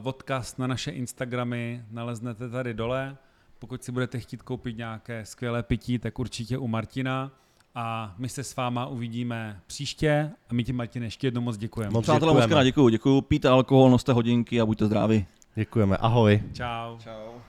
[0.00, 3.16] Uh, odkaz na naše Instagramy naleznete tady dole.
[3.58, 7.32] Pokud si budete chtít koupit nějaké skvělé pití, tak určitě u Martina
[7.74, 11.92] a my se s váma uvidíme příště a my ti Martin ještě jednou moc děkujeme.
[11.92, 13.20] Moc Přátelé, moc děkuju, děkuju.
[13.20, 15.26] Pijte alkohol, noste hodinky a buďte zdraví.
[15.54, 16.42] Děkujeme, ahoj.
[16.52, 16.98] Čau.
[16.98, 17.40] Čau.